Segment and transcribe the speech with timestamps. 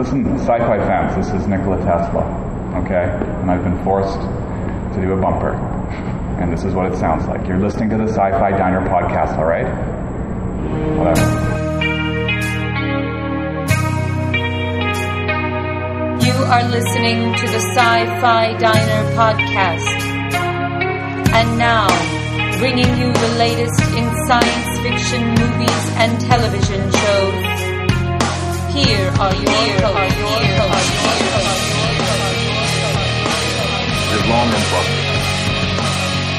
[0.00, 2.24] Listen, sci-fi fans, this is Nikola Tesla,
[2.82, 3.04] okay?
[3.42, 4.18] And I've been forced
[4.94, 5.52] to do a bumper.
[6.40, 7.46] And this is what it sounds like.
[7.46, 9.66] You're listening to the Sci-Fi Diner podcast, all right?
[10.96, 11.20] Whatever.
[16.24, 19.84] You are listening to the Sci Fi Diner podcast.
[21.34, 21.88] And now,
[22.58, 27.49] bringing you the latest in science fiction movies and television shows.
[28.70, 30.20] Here are your hosts.
[34.10, 35.10] Live long and.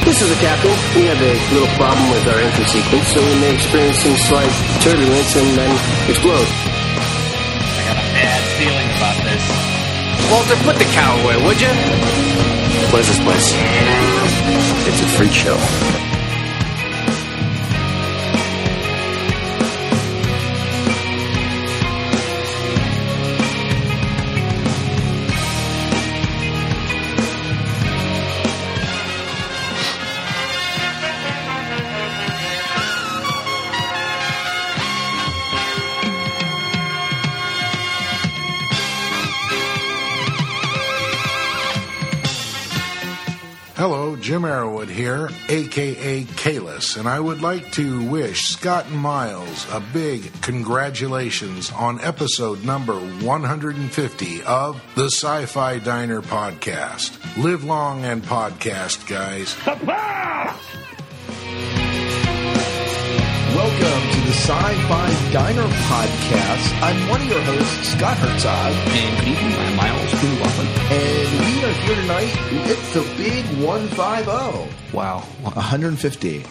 [0.06, 0.72] This is the captain.
[0.96, 4.52] We have a little problem with our entry sequence, so we may experience some slight
[4.82, 5.72] turbulence and then
[6.10, 6.48] explode.
[6.48, 9.44] I got a bad feeling about this.
[10.32, 11.74] Walter, put the cow away, would you?
[12.92, 13.54] What is this place?
[14.88, 16.11] It's a freak show.
[44.32, 49.82] Jim Arrowwood here, aka Kahless, and I would like to wish Scott and Miles a
[49.82, 57.18] big congratulations on episode number 150 of the Sci Fi Diner podcast.
[57.44, 59.54] Live long and podcast, guys.
[63.62, 66.82] Welcome to the Sci-Fi Diner Podcast.
[66.82, 70.68] I'm one of your hosts, Scott Herzog, And good evening, I'm Miles Laughlin.
[70.90, 72.34] and we are here tonight.
[72.72, 74.98] It's the big 150.
[74.98, 75.20] Wow.
[75.44, 76.44] 150.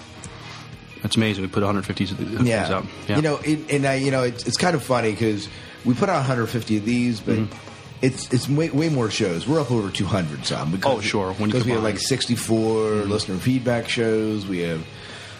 [1.03, 1.42] That's amazing.
[1.42, 2.77] We put 150 of these Yeah.
[2.77, 2.86] out.
[3.08, 5.48] You know, it, and I, you know, it's, it's kind of funny because
[5.84, 7.58] we put out 150 of these, but mm-hmm.
[8.03, 9.48] it's it's way, way more shows.
[9.48, 10.70] We're up over 200 some.
[10.70, 11.34] Because, Oh, sure.
[11.34, 13.11] Because we have like 64 mm-hmm.
[13.11, 14.47] listener feedback shows.
[14.47, 14.86] We have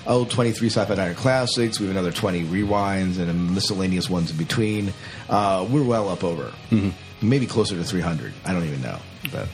[0.06, 1.78] oh 23 sci-fi diner classics.
[1.81, 4.93] We have another 20 rewinds and a miscellaneous ones in between.
[5.28, 6.53] Uh, we're well up over.
[7.22, 8.33] Maybe closer to 300.
[8.47, 8.99] I don't even know.
[9.33, 9.49] But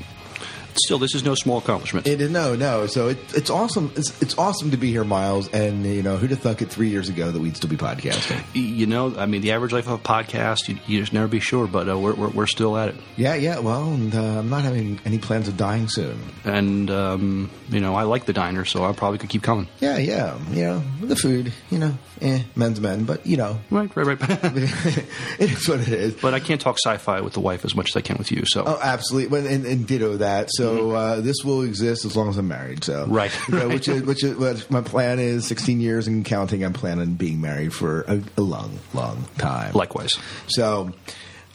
[0.84, 2.06] Still, this is no small accomplishment.
[2.06, 2.86] it, no, no.
[2.86, 3.92] So it, it's awesome.
[3.96, 5.48] It's, it's awesome to be here, Miles.
[5.48, 8.42] And you know, who'd have thunk it three years ago that we'd still be podcasting?
[8.54, 11.40] you know, I mean, the average life of a podcast, you, you just never be
[11.40, 12.96] sure, but uh, we're, we're, we're still at it.
[13.16, 13.58] Yeah, yeah.
[13.60, 16.18] Well, and uh, I'm not having any plans of dying soon.
[16.44, 19.68] And, um, you know, I like the diner, so I probably could keep coming.
[19.80, 20.38] Yeah, yeah.
[20.50, 21.52] You know, the food.
[21.70, 23.04] You know, eh, men's men.
[23.04, 24.18] But you know, Right, right, right.
[25.38, 26.14] it is what it is.
[26.14, 28.30] but I can't talk sci fi with the wife as much as I can with
[28.30, 28.64] you, so.
[28.66, 29.28] Oh, absolutely.
[29.28, 30.48] Well, and, and ditto that.
[30.52, 32.84] So uh, this will exist as long as I'm married.
[32.84, 33.12] So Mm-hmm.
[33.12, 33.30] Right.
[33.48, 35.46] You know, which is which is what my plan is.
[35.46, 36.64] 16 years and counting.
[36.64, 39.72] I'm planning on being married for a, a long, long time.
[39.74, 40.12] Likewise.
[40.48, 40.92] So,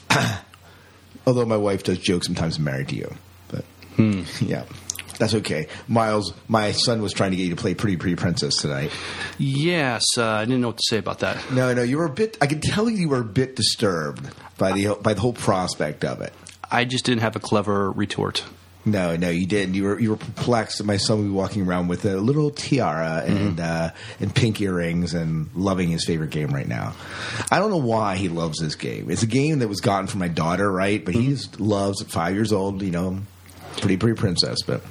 [1.27, 3.13] although my wife does joke sometimes I'm married to you,
[3.49, 4.21] but Hmm.
[4.41, 4.63] yeah,
[5.19, 5.67] that's okay.
[5.87, 8.91] Miles, my son was trying to get you to play Pretty Pretty Princess tonight.
[9.37, 11.51] Yes, uh, I didn't know what to say about that.
[11.51, 12.37] No, no, you were a bit.
[12.41, 16.21] I could tell you were a bit disturbed by the by the whole prospect of
[16.21, 16.33] it.
[16.71, 18.43] I just didn't have a clever retort.
[18.83, 19.75] No, no, you didn't.
[19.75, 20.83] You were you were perplexed.
[20.83, 25.13] My son would be walking around with a little tiara and uh, and pink earrings
[25.13, 26.93] and loving his favorite game right now.
[27.51, 29.11] I don't know why he loves this game.
[29.11, 31.03] It's a game that was gotten for my daughter, right?
[31.03, 32.81] But he just loves at five years old.
[32.81, 33.19] You know,
[33.77, 34.81] pretty pretty princess, but.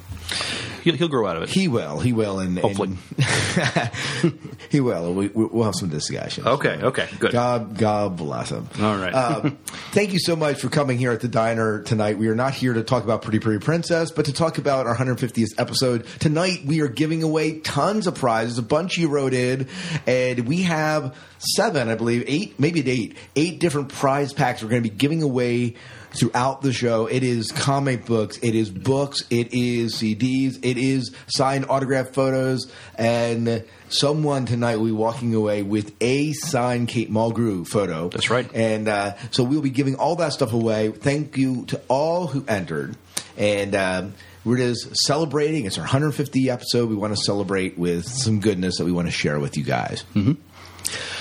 [0.83, 1.49] He'll, he'll grow out of it.
[1.49, 1.99] He will.
[1.99, 2.39] He will.
[2.39, 2.97] And, Hopefully.
[3.17, 4.33] and-
[4.69, 5.13] he will.
[5.13, 6.47] We, we- we'll have some discussion.
[6.47, 7.31] Okay, okay, good.
[7.31, 8.67] God, God bless him.
[8.79, 9.13] All right.
[9.13, 9.49] Uh,
[9.91, 12.17] thank you so much for coming here at the diner tonight.
[12.17, 14.95] We are not here to talk about Pretty Pretty Princess, but to talk about our
[14.95, 16.05] 150th episode.
[16.19, 18.57] Tonight, we are giving away tons of prizes.
[18.57, 19.67] A bunch you wrote in,
[20.07, 24.83] and we have seven, I believe, eight, maybe eight, eight different prize packs we're going
[24.83, 25.75] to be giving away
[26.11, 27.07] throughout the show.
[27.07, 32.71] It is comic books, it is books, it is CDs, it is signed autograph photos,
[32.95, 38.09] and someone tonight will be walking away with a signed Kate Mulgrew photo.
[38.09, 38.49] That's right.
[38.53, 40.91] And uh, so we'll be giving all that stuff away.
[40.91, 42.95] Thank you to all who entered.
[43.37, 44.13] And um,
[44.43, 45.65] we're just celebrating.
[45.65, 46.89] It's our 150 episode.
[46.89, 50.03] We want to celebrate with some goodness that we want to share with you guys.
[50.15, 50.33] Mm-hmm.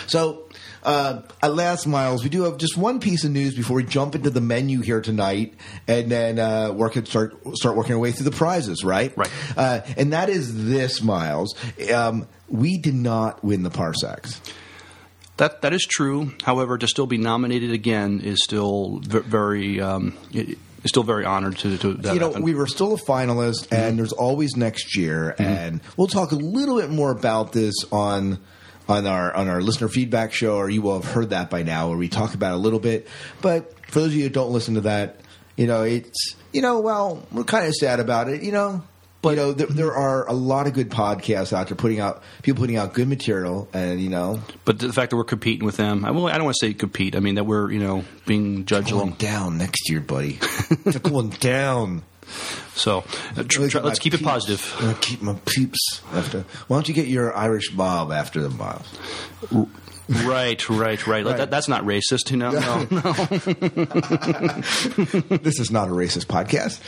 [0.06, 0.44] So,
[0.82, 4.14] uh, at last, Miles, we do have just one piece of news before we jump
[4.14, 5.54] into the menu here tonight,
[5.86, 8.82] and then uh, work and start start working our way through the prizes.
[8.84, 9.30] Right, Right.
[9.56, 11.54] Uh, and that is this, Miles.
[11.92, 14.40] Um, we did not win the parsecs.
[15.36, 16.32] That that is true.
[16.44, 21.24] However, to still be nominated again is still ve- very um, i- is still very
[21.24, 22.42] honored to to that you know, happen.
[22.42, 26.78] we were still a finalist, and there's always next year, and we'll talk a little
[26.78, 28.38] bit more about this on
[28.90, 31.88] on our on our listener feedback show, or you will have heard that by now,
[31.88, 33.08] where we talk about it a little bit.
[33.40, 35.20] But for those of you who don't listen to that,
[35.56, 38.82] you know, it's you know, well, we're kind of sad about it, you know.
[39.22, 42.22] But you know, there, there are a lot of good podcasts out there putting out
[42.42, 45.76] people putting out good material, and you know, But the fact that we're competing with
[45.76, 47.14] them, I, well, I don't want to say compete.
[47.14, 49.18] I mean that we're you know being judged going along.
[49.18, 50.38] down next year, buddy.
[50.84, 52.02] They're going down.
[52.74, 53.04] So
[53.36, 54.74] uh, tr- tr- let's keep it positive.
[54.80, 56.44] I'm keep my peeps after.
[56.68, 58.84] Why don't you get your Irish Bob after the Bob?
[60.08, 61.24] Right, right, right.
[61.24, 62.50] That, that's not racist, you know.
[62.50, 63.00] No, no.
[65.38, 66.80] this is not a racist podcast.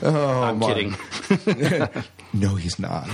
[0.02, 0.74] I'm Mark.
[0.74, 2.04] kidding.
[2.34, 3.08] No, he's not.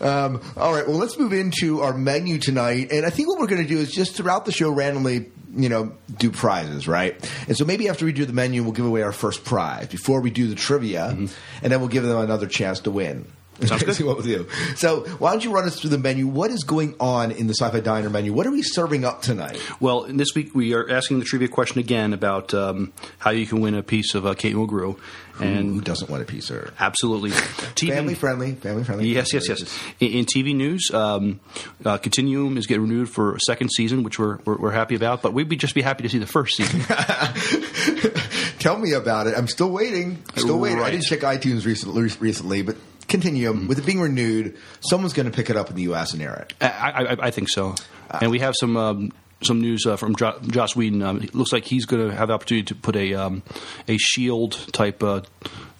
[0.00, 0.88] um, all right.
[0.88, 2.90] Well, let's move into our menu tonight.
[2.90, 5.68] And I think what we're going to do is just throughout the show randomly, you
[5.68, 7.14] know, do prizes, right?
[7.48, 10.20] And so maybe after we do the menu, we'll give away our first prize before
[10.20, 11.26] we do the trivia, mm-hmm.
[11.62, 13.26] and then we'll give them another chance to win.
[13.66, 13.94] Sounds good.
[13.94, 14.46] See what we'll do.
[14.76, 16.26] So why don't you run us through the menu?
[16.26, 18.32] What is going on in the Sci-Fi Diner menu?
[18.32, 19.60] What are we serving up tonight?
[19.80, 23.60] Well, this week we are asking the trivia question again about um, how you can
[23.60, 24.98] win a piece of uh, Kate Mulgrew.
[25.34, 26.70] Who And doesn't want a piece of her?
[26.78, 28.52] absolutely, TV, Family friendly.
[28.56, 29.08] Family friendly.
[29.08, 29.78] Yes, yes, yes.
[29.98, 31.40] In, in TV news, um,
[31.82, 35.22] uh, Continuum is getting renewed for a second season, which we're, we're, we're happy about.
[35.22, 36.80] But we'd be just be happy to see the first season.
[38.58, 39.34] Tell me about it.
[39.36, 40.22] I'm still waiting.
[40.36, 40.80] Still waiting.
[40.80, 42.76] I didn't check iTunes recently, recently but
[43.10, 43.52] continue.
[43.52, 46.12] With it being renewed, someone's going to pick it up in the U.S.
[46.12, 46.54] and air it.
[46.60, 47.74] I, I, I think so.
[48.20, 51.02] And we have some um, some news uh, from jo- Joss Whedon.
[51.02, 53.42] Um, it looks like he's going to have the opportunity to put a um,
[53.88, 55.22] a Shield type uh,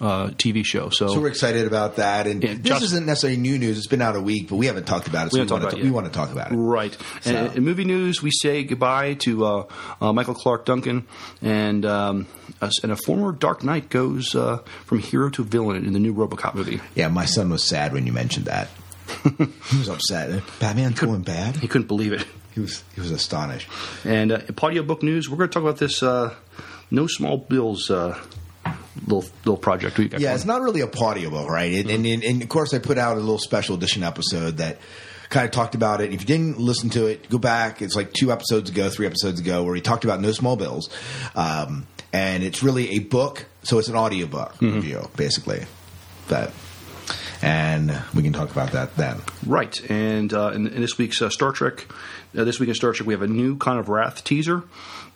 [0.00, 0.88] uh, TV show.
[0.88, 2.26] So, So we're excited about that.
[2.26, 3.76] And Yeah, this just- isn't necessarily new news.
[3.76, 5.32] It's been out a week, but we haven't talked about it.
[5.32, 6.56] So We we, want, to, it we want to talk about it.
[6.56, 6.96] Right.
[7.26, 9.66] And in movie news, we say goodbye to uh,
[10.00, 11.06] uh, Michael Clarke Duncan,
[11.42, 12.26] and um,
[12.62, 16.14] a, and a former Dark Knight goes uh, from hero to villain in the new
[16.14, 16.80] RoboCop movie.
[16.94, 18.68] Yeah, my son was sad when you mentioned that.
[19.38, 20.42] he was upset.
[20.60, 21.56] Batman's going bad.
[21.56, 22.24] He couldn't believe it.
[22.60, 23.68] He was he was astonished.
[24.04, 24.54] And uh, in
[24.84, 26.34] book news, we're going to talk about this uh,
[26.90, 28.18] No Small Bills uh,
[29.06, 30.36] little little project we got Yeah, going.
[30.36, 31.72] it's not really a audiobook, right?
[31.72, 34.78] And, and, and, and of course, I put out a little special edition episode that
[35.30, 36.12] kind of talked about it.
[36.12, 37.80] If you didn't listen to it, go back.
[37.82, 40.90] It's like two episodes ago, three episodes ago, where he talked about No Small Bills.
[41.34, 44.74] Um, and it's really a book, so it's an audiobook Mm-hmm.
[44.74, 45.64] review, basically.
[46.28, 46.52] But,
[47.42, 49.19] and we can talk about that then.
[49.46, 51.87] Right, and uh, in, in this week's uh, Star Trek,
[52.37, 54.62] uh, this week in Star Trek, we have a new kind of Wrath teaser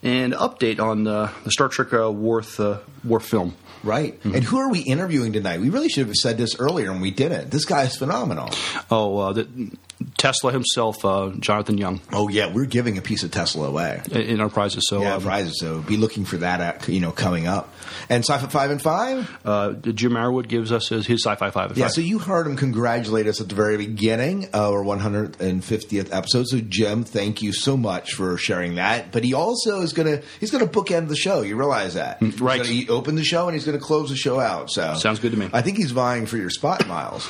[0.03, 3.55] and update on uh, the Star Trek uh, Worf uh, Worf film.
[3.83, 4.19] Right.
[4.21, 4.35] Mm-hmm.
[4.37, 5.61] And who are we interviewing tonight?
[5.61, 7.51] We really should have said this earlier, and we didn't.
[7.51, 8.49] This guy is phenomenal.
[8.91, 9.71] Oh, uh, the,
[10.17, 14.01] Tesla himself, uh, Jonathon Young, Oh, yeah, we're giving a piece of Tesla away.
[14.11, 14.85] in, in our prizes.
[14.89, 15.61] So, yeah, um, prizes.
[15.61, 17.75] So be looking for that, uh, you know, coming up.
[18.09, 19.31] And Sci-Fi Five and Five.
[19.45, 21.73] uh, Jim Marwood gives us his, his sci-fi five.
[21.73, 21.93] at Yeah, five.
[21.93, 26.47] so you heard him congratulate us at the very beginning of our 150th episode.
[26.49, 29.13] So Jim, thank you so much for sharing that.
[29.13, 31.43] But he also is gonna he's gonna bookend the show.
[31.43, 32.65] You realize that, Mm, right.
[32.65, 34.71] He's gonna open the show and he's gonna close the show out.
[34.71, 35.49] So Sounds good to me.
[35.53, 37.27] I think he's vying for your spot, Miles.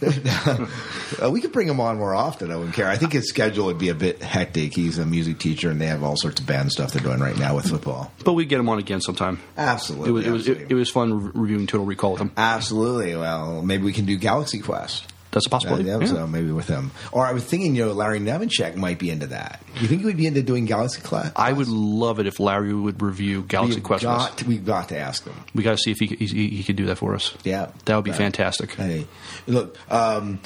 [1.22, 2.50] uh, we could bring him on more often.
[2.50, 2.88] I wouldn't care.
[2.88, 4.74] I think his schedule would be a bit hectic.
[4.74, 7.36] He's a music teacher, and they have all sorts of band stuff they're doing right
[7.38, 8.12] now with football.
[8.24, 9.38] but we get him on again sometime.
[9.56, 12.32] Absolutely, It was it was, it, it was fun reviewing Total Recall with him.
[12.36, 13.14] Absolutely.
[13.16, 15.04] Well, maybe we can do Galaxy Quest.
[15.32, 15.84] That's a possibility.
[15.84, 16.92] Yeah, maybe with him.
[17.12, 19.60] Or I was thinking, you know, Larry Nevenchek might be into that.
[19.80, 21.32] You think he would be into doing Galaxy Quest?
[21.36, 24.02] I would love it if Larry would review Galaxy We've Quest.
[24.04, 25.34] got, we've got to ask him.
[25.54, 27.34] We got to see if he, he he could do that for us.
[27.44, 27.70] Yeah.
[27.84, 28.16] that would be Right.
[28.18, 28.72] fantastic.
[28.74, 29.06] Hey,
[29.46, 30.40] look, um,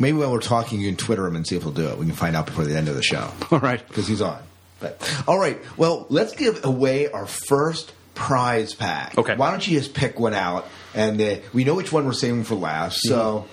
[0.00, 1.96] maybe when we're talking, you can Twitter him and see if he'll do it.
[1.98, 3.30] We can find out before the end of the show.
[3.52, 3.86] All right.
[3.86, 4.42] because he's on.
[4.80, 9.16] But all right, well, let's give away our first prize pack.
[9.16, 9.36] Okay.
[9.36, 12.42] Why don't you just pick one out, and uh, we know which one we're saving
[12.42, 13.00] for last.
[13.02, 13.46] So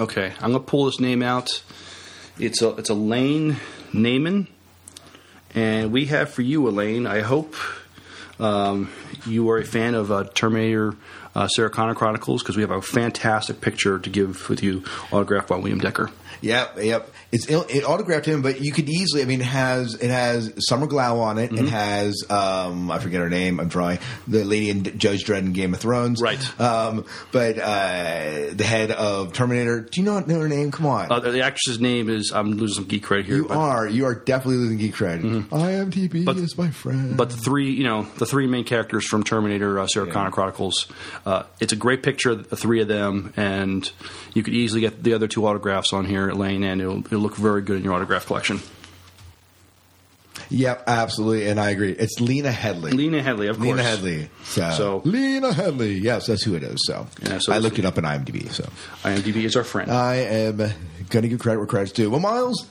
[0.00, 1.62] Okay, I'm gonna pull this name out.
[2.38, 3.56] It's a it's Elaine
[3.92, 4.46] Naaman,
[5.56, 7.04] and we have for you, Elaine.
[7.04, 7.56] I hope
[8.38, 8.92] um,
[9.26, 10.94] you are a fan of uh, Terminator
[11.34, 15.48] uh, Sarah Connor Chronicles because we have a fantastic picture to give with you, autographed
[15.48, 16.12] by William Dekker.
[16.40, 17.10] Yep, yep.
[17.30, 19.22] It's it autographed him, but you could easily.
[19.22, 21.50] I mean, it has it has Summer Glau on it.
[21.50, 21.66] Mm-hmm.
[21.66, 23.60] It has um, I forget her name.
[23.60, 26.22] I'm drawing the lady in Judge Dredd in Game of Thrones.
[26.22, 26.60] Right.
[26.60, 29.80] Um, but uh, the head of Terminator.
[29.80, 30.70] Do you not know her name?
[30.70, 31.10] Come on.
[31.12, 33.36] Uh, the actress's name is I'm losing some geek cred here.
[33.36, 35.22] you but, are you are definitely losing geek cred.
[35.48, 37.16] IMDb But- is my friend.
[37.16, 40.86] But the three, you know, the three main characters from Terminator, uh, Sarah Connor Chronicles.
[41.26, 43.90] Uh, it's a great picture, of the three of them, and
[44.38, 47.36] you could easily get the other two autographs on here, Elaine, and it'll, it'll look
[47.36, 48.60] very good in your autograph collection.
[50.50, 51.92] Yep, absolutely, and I agree.
[51.92, 52.94] It's Lena Headey.
[52.94, 53.68] Lena Headey, of course.
[53.68, 54.28] Lena Headey.
[54.44, 56.00] So, So- Lena Headey.
[56.00, 56.78] Yes, that's who it is.
[56.86, 58.50] So, Yeah, so I looked it up on IMDb.
[58.50, 58.64] So
[59.02, 59.90] IMDb is our friend.
[59.90, 62.08] I am going to give credit where credit's due.
[62.08, 62.66] Well, Miles,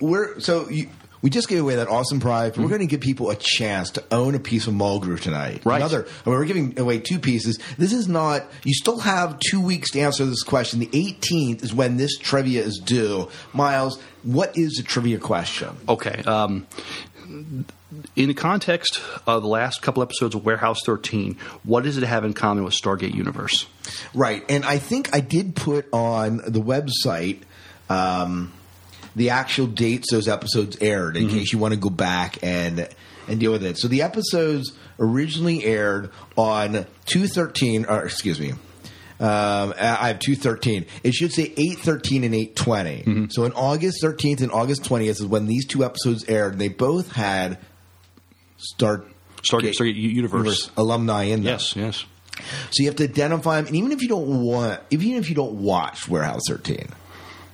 [0.00, 0.88] we're so you,
[1.22, 2.52] we just gave away that awesome prize.
[2.52, 5.62] But We're going to give people a chance to own a piece of Mulgrew tonight.
[5.64, 5.76] Right.
[5.76, 6.06] Another.
[6.26, 7.58] I mean, we're giving away two pieces.
[7.76, 8.44] This is not.
[8.64, 10.80] You still have two weeks to answer this question.
[10.80, 13.28] The 18th is when this trivia is due.
[13.52, 15.70] Miles, what is the trivia question?
[15.88, 16.22] Okay.
[16.24, 16.66] Um,
[18.16, 22.24] in the context of the last couple episodes of Warehouse 13, what does it have
[22.24, 23.66] in common with Stargate Universe?
[24.14, 27.40] Right, and I think I did put on the website
[27.90, 28.52] um,
[29.18, 32.88] the actual dates those episodes aired, in case you want to go back and
[33.28, 33.76] and deal with it.
[33.76, 38.52] So the episodes originally aired on two thirteen, or excuse me.
[39.20, 40.86] Um, I have two thirteen.
[41.02, 45.26] It should say eight thirteen and eight So on August thirteenth and August twentieth is
[45.26, 47.58] when these two episodes aired, they both had
[48.56, 49.06] start
[49.42, 50.70] Stargate, Stargate U- Universe.
[50.76, 51.52] alumni in them.
[51.52, 52.04] Yes, yes.
[52.70, 55.34] So you have to identify them, and even if you don't want, even if you
[55.34, 56.86] don't watch Warehouse 13,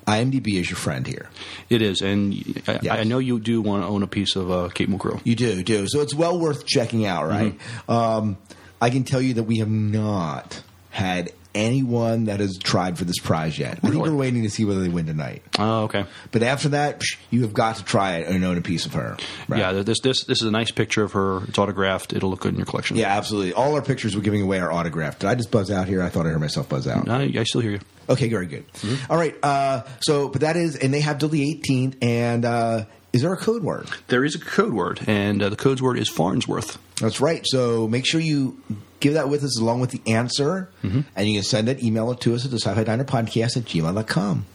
[0.07, 1.29] IMDb is your friend here.
[1.71, 2.01] It is.
[2.03, 2.35] And
[2.69, 2.99] I, Yes.
[2.99, 5.21] I know you do want to own a piece of uh, Kate Mulgrew.
[5.25, 5.87] You do, do.
[5.89, 7.59] So it's well worth checking out, right?
[7.89, 8.37] Um,
[8.81, 13.19] I can tell you that we have not had anyone that has tried for this
[13.19, 13.79] prize yet.
[13.83, 15.43] I think we're waiting to see whether they win tonight.
[15.59, 16.05] Oh, okay.
[16.33, 19.17] But after that, you have got to try it and own a piece of her.
[19.49, 19.61] right?
[19.61, 21.45] Yeah, this this this is a nice picture of her.
[21.45, 22.13] It's autographed.
[22.13, 22.97] It'll look good in your collection.
[22.97, 23.53] Yeah, absolutely.
[23.53, 25.21] All our pictures we're giving away are autographed.
[25.21, 26.03] Did I just buzz out here?
[26.03, 27.09] I thought I heard myself buzz out.
[27.09, 27.81] I, I still hear you.
[28.09, 28.65] Okay, very good.
[29.09, 29.35] All right.
[29.43, 31.97] Uh, so, but that is, and they have till the 18th.
[32.03, 32.85] And uh,
[33.15, 33.89] is there a code word?
[34.09, 36.79] There is a code word, and uh, the code word is Farnsworth.
[37.01, 37.43] That's right.
[37.47, 38.61] So make sure you
[39.01, 42.21] give that with us along with the answer, and you can send it, email it
[42.21, 44.47] to us at the Sci-Fi Diner Podcast at gmail.com.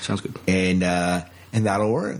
[0.00, 0.38] Sounds good.
[0.46, 2.18] And uh, and that'll work.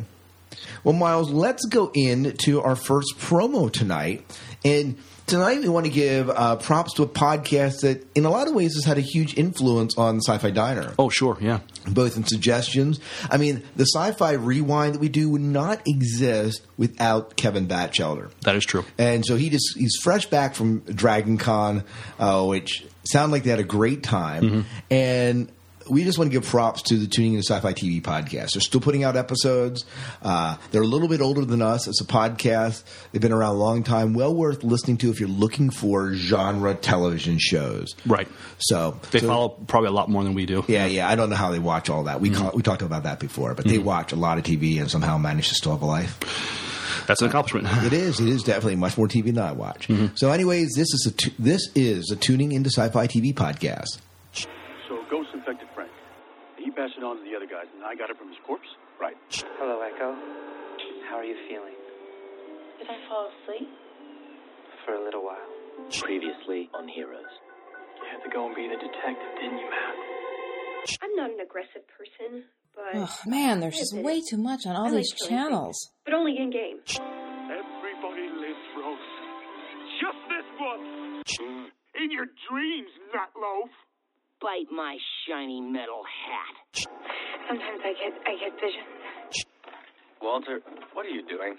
[0.85, 4.25] Well, Miles, let's go into our first promo tonight.
[4.65, 4.99] And
[5.31, 8.55] tonight we want to give uh, props to a podcast that, in a lot of
[8.55, 10.93] ways, has had a huge influence on Sci-Fi Diner.
[10.99, 11.39] Oh, sure.
[11.41, 11.61] Yeah.
[11.87, 13.01] both in suggestions.
[13.31, 18.31] I mean, the sci-fi rewind that we do would not exist without Kevin Batchelder.
[18.43, 18.85] That is true.
[18.99, 21.85] And so he just he's fresh back from Dragon Con,
[22.19, 24.67] uh, which sounded like they had a great time.
[24.91, 25.51] And
[25.89, 28.53] we just want to give props to the Tuning into Sci-Fi TV podcast.
[28.53, 29.85] They're still putting out episodes.
[30.23, 31.89] Uh, they're a little bit older than us.
[31.89, 32.85] It's a podcast.
[33.13, 34.13] They've been around a long time.
[34.15, 37.95] Well worth listening to if you're looking for genre television shows.
[38.07, 38.29] Right.
[38.59, 40.65] So They so- follow probably a lot more than we do.
[40.69, 41.09] yeah, yeah.
[41.09, 42.21] I don't know how they watch all that.
[42.21, 42.43] We Mm-hmm.
[42.43, 45.19] ca- we talked about that before, but they watch a lot of TV and somehow
[45.19, 46.19] manage to still have a life.
[47.07, 47.67] That's an accomplishment.
[47.87, 48.21] It is.
[48.21, 49.89] It is definitely much more TV than I watch.
[49.89, 50.15] Mm-hmm.
[50.15, 53.99] So, anyways, this is a tu- this is a tuning into sci-fi TV podcast.
[55.11, 55.91] So Ghost infected Frank.
[56.57, 58.69] He passed it on to the other guys, and I got it from his corpse?
[59.01, 59.17] Right.
[59.59, 60.15] Hello, Echo.
[61.11, 61.75] How are you feeling?
[62.79, 63.69] Did I fall asleep?
[64.87, 65.43] For a little while.
[65.99, 67.27] Previously on Heroes.
[67.99, 69.97] You had to go and be the detective, didn't you, Matt?
[71.03, 72.45] I'm not an aggressive person,
[72.77, 74.05] but Oh man, there's just Is it?
[74.05, 75.77] way too much on all I these killing channels.
[76.05, 76.81] but only in game.
[76.87, 79.11] Everybody lives, Rose.
[80.01, 81.29] Just this once.
[82.01, 83.69] In your dreams, Nutloaf.
[84.41, 86.87] Bite my shiny metal hat.
[87.49, 89.45] Sometimes I get I get visions.
[90.23, 90.61] Walter,
[90.95, 91.57] what are you doing?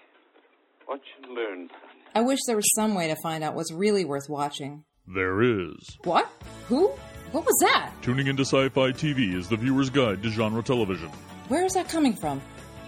[0.87, 1.69] Watch and learn.
[2.15, 4.83] I wish there was some way to find out what's really worth watching.
[5.07, 5.97] There is.
[6.03, 6.29] What?
[6.67, 6.87] Who?
[7.31, 7.91] What was that?
[8.01, 11.09] Tuning into Sci Fi TV is the viewer's guide to genre television.
[11.47, 12.41] Where is that coming from?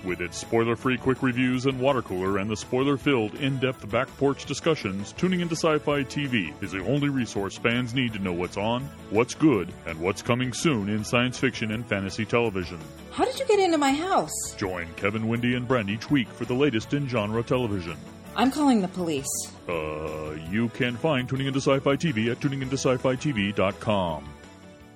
[0.04, 3.90] With its spoiler free quick reviews and water cooler and the spoiler filled in depth
[3.90, 8.20] back porch discussions, Tuning into Sci Fi TV is the only resource fans need to
[8.20, 12.80] know what's on, what's good, and what's coming soon in science fiction and fantasy television.
[13.12, 14.34] How did you get into my house?
[14.58, 17.96] Join Kevin, Wendy, and Brent each week for the latest in genre television.
[18.36, 19.28] I'm calling the police.
[19.70, 24.30] Uh, you can find Tuning into Sci Fi TV at tuningintosci-fi-tv.com.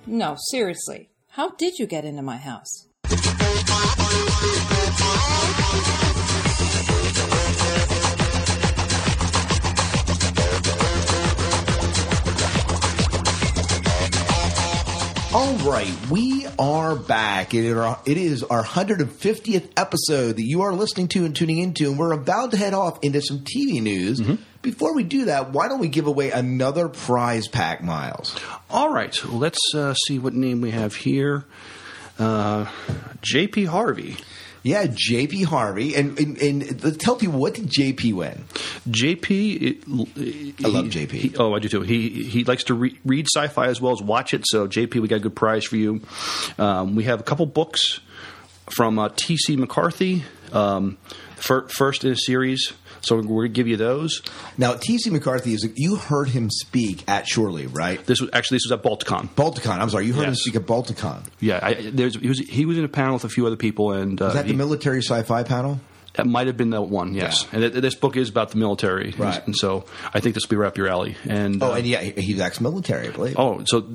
[0.06, 1.08] No, seriously.
[1.28, 2.88] How did you get into my house?
[15.30, 17.52] All right, we are back.
[17.52, 21.58] It is our, it is our 150th episode that you are listening to and tuning
[21.58, 24.20] into, and we're about to head off into some TV news.
[24.62, 28.34] Before we do that, why don't we give away another prize pack, Miles?
[28.70, 31.44] All right, let's uh, see what name we have here.
[32.18, 32.66] Uh,
[33.20, 33.66] J.P.
[33.66, 34.16] Harvey.
[34.68, 38.44] Yeah, JP Harvey, and and, and tell people what did JP win?
[38.88, 41.10] JP, it, I love JP.
[41.12, 41.80] he- oh, I do too.
[41.80, 44.42] He he likes to re- read sci-fi as well as watch it.
[44.46, 46.02] So JP, we got a good prize for you.
[46.58, 48.00] Um, we have a couple books
[48.70, 49.56] from uh, T.C.
[49.56, 50.98] McCarthy, um,
[51.36, 52.72] fir- first in a series.
[53.00, 54.22] So we're going to give you those.
[54.56, 55.10] Now, T.C.
[55.10, 58.04] McCarthy is you heard him speak at Shore Leave, right?
[58.06, 59.28] This was actually this was at Balticon.
[59.30, 59.78] Balticon.
[59.78, 61.22] I'm sorry, you heard him speak at Balticon.
[61.40, 63.92] Yeah, I, there's, he was he was in a panel with a few other people,
[63.92, 65.80] and uh, Was that he- the military sci-fi panel?
[66.14, 67.46] That might have been the one, yes.
[67.52, 69.44] And th- this book is about the military, Right.
[69.46, 71.16] And so I think this will be right up your alley.
[71.28, 73.36] And Oh, uh, and yeah, he's ex-military, I believe.
[73.38, 73.86] Oh, so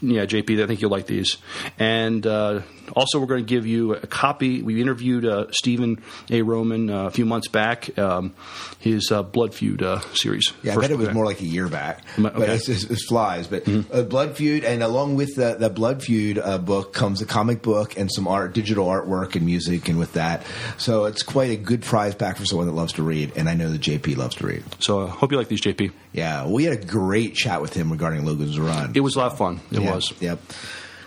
[0.00, 1.36] yeah, JP, I think you'll like these.
[1.78, 2.62] And uh,
[2.96, 4.62] also, we're going to give you a copy.
[4.62, 6.42] We interviewed uh, Stephen A.
[6.42, 7.96] Roman uh, a few months back.
[7.98, 8.34] Um,
[8.80, 10.52] his uh, Blood Feud uh, series.
[10.62, 11.14] Yeah, I bet it was book.
[11.14, 12.02] more like a year back.
[12.16, 12.44] But okay.
[12.44, 12.52] Mm-hmm.
[12.54, 13.46] it's, it's, it's flies.
[13.46, 17.26] But uh, Blood Feud, and along with the, the Blood Feud uh, book comes a
[17.26, 20.42] comic book and some art, digital artwork and music, and with that,
[20.78, 23.32] so it's quite a good prize back for someone that loves to read.
[23.36, 24.64] And I know that JP loves to read.
[24.80, 25.92] So I hope you like these, JP.
[26.12, 28.92] Yeah, we had a great chat with him regarding Logan's Run.
[28.94, 29.60] It was a lot of fun.
[29.70, 30.12] It Yeah, was.
[30.20, 30.40] Yep.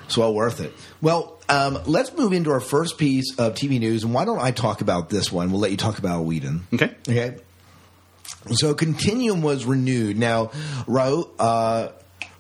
[0.06, 0.74] It's well worth it.
[1.02, 4.52] Well, um, let's move into our first piece of TV news, and why don't I
[4.52, 5.52] talk about this one?
[5.52, 6.68] We'll let you talk about Whedon.
[6.74, 6.94] Okay.
[7.08, 7.38] Okay.
[8.52, 10.18] So Continuum was renewed.
[10.18, 10.48] Now,
[10.88, 11.90] Raul, uh,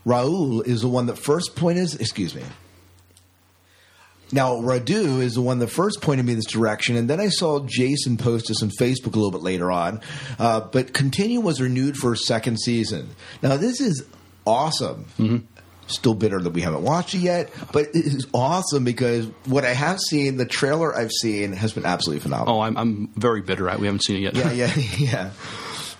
[0.06, 1.94] Raul is the one that first pointed.
[2.02, 2.42] Excuse me.
[4.34, 7.28] Now, Radu is the one that first pointed me in this direction, and then I
[7.30, 10.02] saw Jason post this on Facebook a little bit later on.
[10.40, 13.10] Uh, but Continuum was renewed for a second season.
[13.42, 14.06] Now, this is
[14.46, 15.06] awesome.
[15.88, 19.74] Still bitter that we haven't watched it yet, but it is awesome because what I
[19.74, 22.56] have seen, the trailer I've seen, has been absolutely phenomenal.
[22.56, 23.80] Oh, I'm, I'm very bitter at.
[23.80, 24.36] We haven't seen it yet.
[24.36, 25.32] Yeah, yeah, yeah.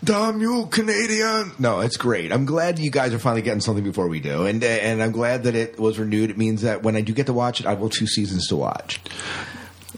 [0.04, 1.52] Damn you, Canadian!
[1.60, 2.32] No, it's great.
[2.32, 5.12] I'm glad you guys are finally getting something before we do, and uh, and I'm
[5.12, 6.32] glad that it was renewed.
[6.32, 8.48] It means that when I do get to watch it, I will have two seasons
[8.48, 9.00] to watch,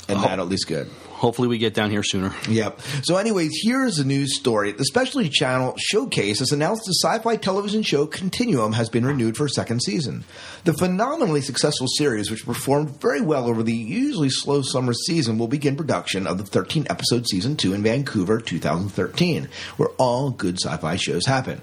[0.09, 0.89] and that at least good.
[1.23, 2.35] Hopefully, we get down here sooner.
[2.49, 2.81] Yep.
[3.03, 4.73] So, anyways, here's a news story.
[4.73, 9.45] The Specialty Channel Showcase has announced the sci-fi television show Continuum has been renewed for
[9.45, 10.25] a second season.
[10.65, 15.47] The phenomenally successful series, which performed very well over the usually slow summer season, will
[15.47, 21.25] begin production of the 13-episode season two in Vancouver, 2013, where all good sci-fi shows
[21.25, 21.61] happen.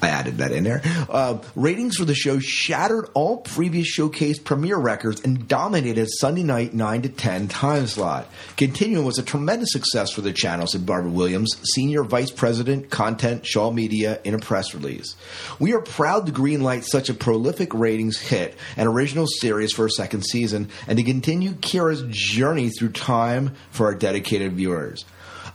[0.00, 0.80] I added that in there.
[1.10, 6.72] Uh, ratings for the show shattered all previous showcase premiere records and dominated Sunday night
[6.72, 8.28] 9 to 10 time slot.
[8.56, 13.46] Continuum was a tremendous success for the channel, said Barbara Williams, Senior Vice President, Content,
[13.46, 15.16] Shaw Media, in a press release.
[15.58, 19.90] We are proud to greenlight such a prolific ratings hit and original series for a
[19.90, 25.04] second season and to continue Kiera's journey through time for our dedicated viewers.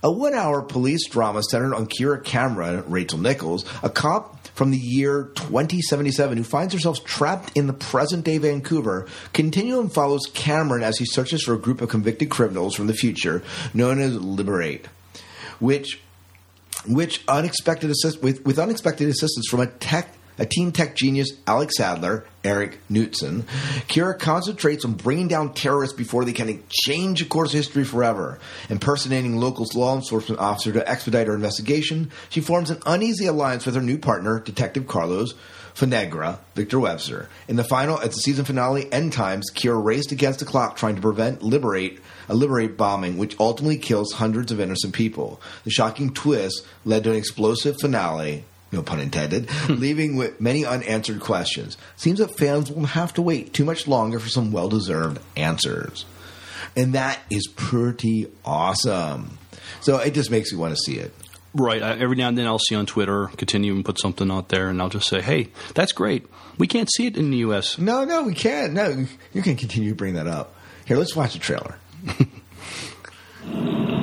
[0.02, 4.78] A one hour police drama centered on Kiera Cameron, Rachel Nichols, a cop from the
[4.78, 9.06] year 2077 who finds herself trapped in the present day Vancouver.
[9.32, 13.42] Continuum follows Cameron as he searches for a group of convicted criminals from the future
[13.74, 14.86] known as Liber8,
[15.58, 16.00] which
[16.86, 21.70] which unexpected assist with, with unexpected assistance from a tech a teen tech genius, Alec
[21.70, 23.42] Sadler, Erik Knudsen,
[23.88, 28.38] Kiera concentrates on bringing down terrorists before they can change the course of history forever.
[28.68, 33.74] Impersonating local law enforcement officer to expedite her investigation, she forms an uneasy alliance with
[33.74, 35.34] her new partner, Detective Carlos
[35.74, 37.28] Fonnegra, Victor Webster.
[37.46, 40.96] In the final, at the season finale, End Times, Kiera raced against the clock trying
[40.96, 42.00] to prevent Liber8
[42.30, 45.40] a Liber8 bombing, which ultimately kills hundreds of innocent people.
[45.64, 49.74] The shocking twist led to an explosive finale no pun intended, hmm.
[49.74, 51.76] leaving with many unanswered questions.
[51.96, 56.04] Seems that fans will have to wait too much longer for some well deserved answers.
[56.76, 59.38] And that is pretty awesome.
[59.80, 61.12] So it just makes me want to see it.
[61.52, 61.82] Right.
[61.82, 64.68] I, every now and then I'll see on Twitter, continue and put something out there,
[64.68, 66.26] and I'll just say, hey, that's great.
[66.58, 67.76] We can't see it in the U.S.
[67.78, 68.72] No, no, we can't.
[68.72, 70.54] No, you can continue to bring that up.
[70.84, 71.76] Here, let's watch the trailer.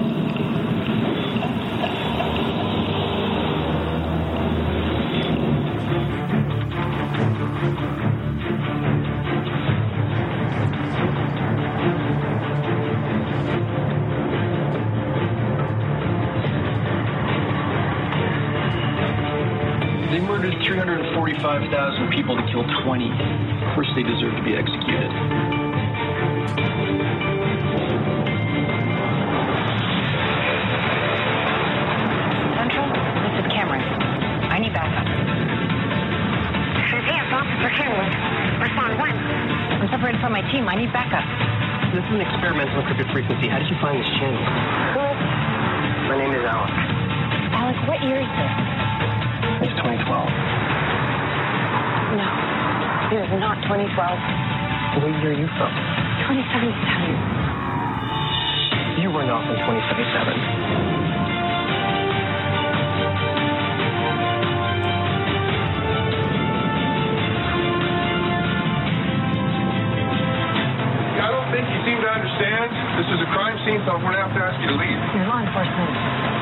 [73.67, 74.95] 16th, I'm going to have to ask you to leave.
[75.11, 75.91] You're law enforcement.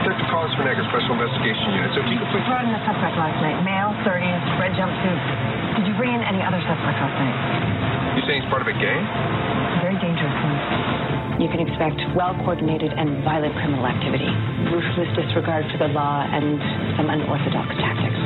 [0.06, 1.90] That's a cause for Niagara Special Investigation Unit.
[1.98, 2.46] So if you could please...
[2.46, 3.58] Brought in a suspect last night.
[3.66, 5.20] Male, 30, red jumpsuit.
[5.82, 7.38] Did you bring in any other suspects last night?
[8.14, 9.02] You saying he's part of a gang?
[9.82, 11.42] Very dangerous one.
[11.42, 14.30] You can expect well-coordinated and violent criminal activity,
[14.70, 16.62] ruthless disregard for the law, and
[16.94, 18.25] some unorthodox tactics.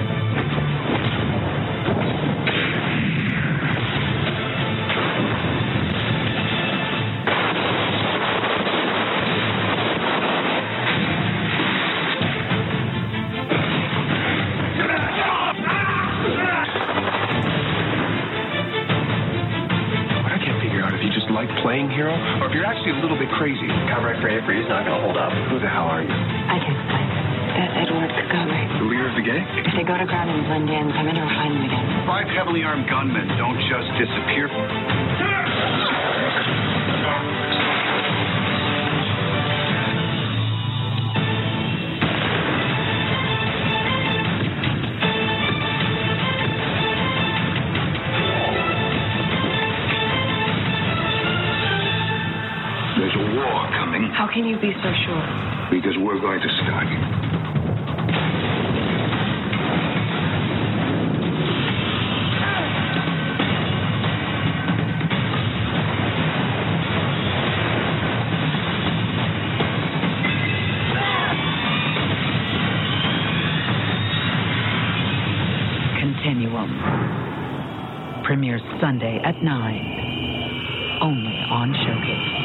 [78.82, 81.00] Sunday at 9.
[81.02, 82.36] Only on Showcase.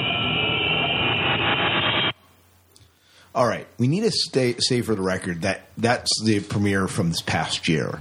[3.35, 7.09] All right, we need to stay, say for the record that that's the premiere from
[7.09, 7.99] this past year.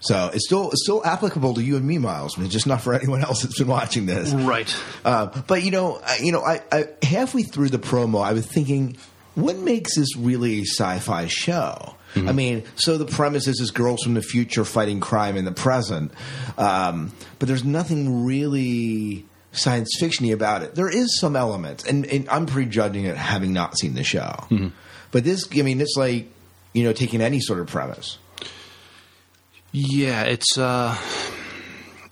[0.00, 2.38] So it's still it's still applicable to you and me, Miles.
[2.38, 4.72] I mean, just not for anyone else that's been watching this, Right.
[5.04, 8.46] Uh, but you know, I, you know, I, I halfway through the promo, I was
[8.46, 8.98] thinking,
[9.34, 11.94] what makes this really a sci-fi show?
[12.16, 15.52] I mean, so the premise is this girls from the future fighting crime in the
[15.52, 16.12] present,
[16.56, 20.74] um, but there's nothing really science fictiony about it.
[20.74, 24.46] There is some elements, and, and I'm prejudging it having not seen the show.
[25.10, 26.28] But this, I mean, it's like
[26.72, 28.18] you know taking any sort of premise.
[29.72, 30.96] Yeah, it's uh,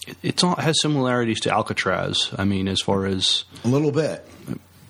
[0.06, 2.30] it- it's all, has similarities to Alcatraz.
[2.38, 4.24] I mean, as far as a little bit,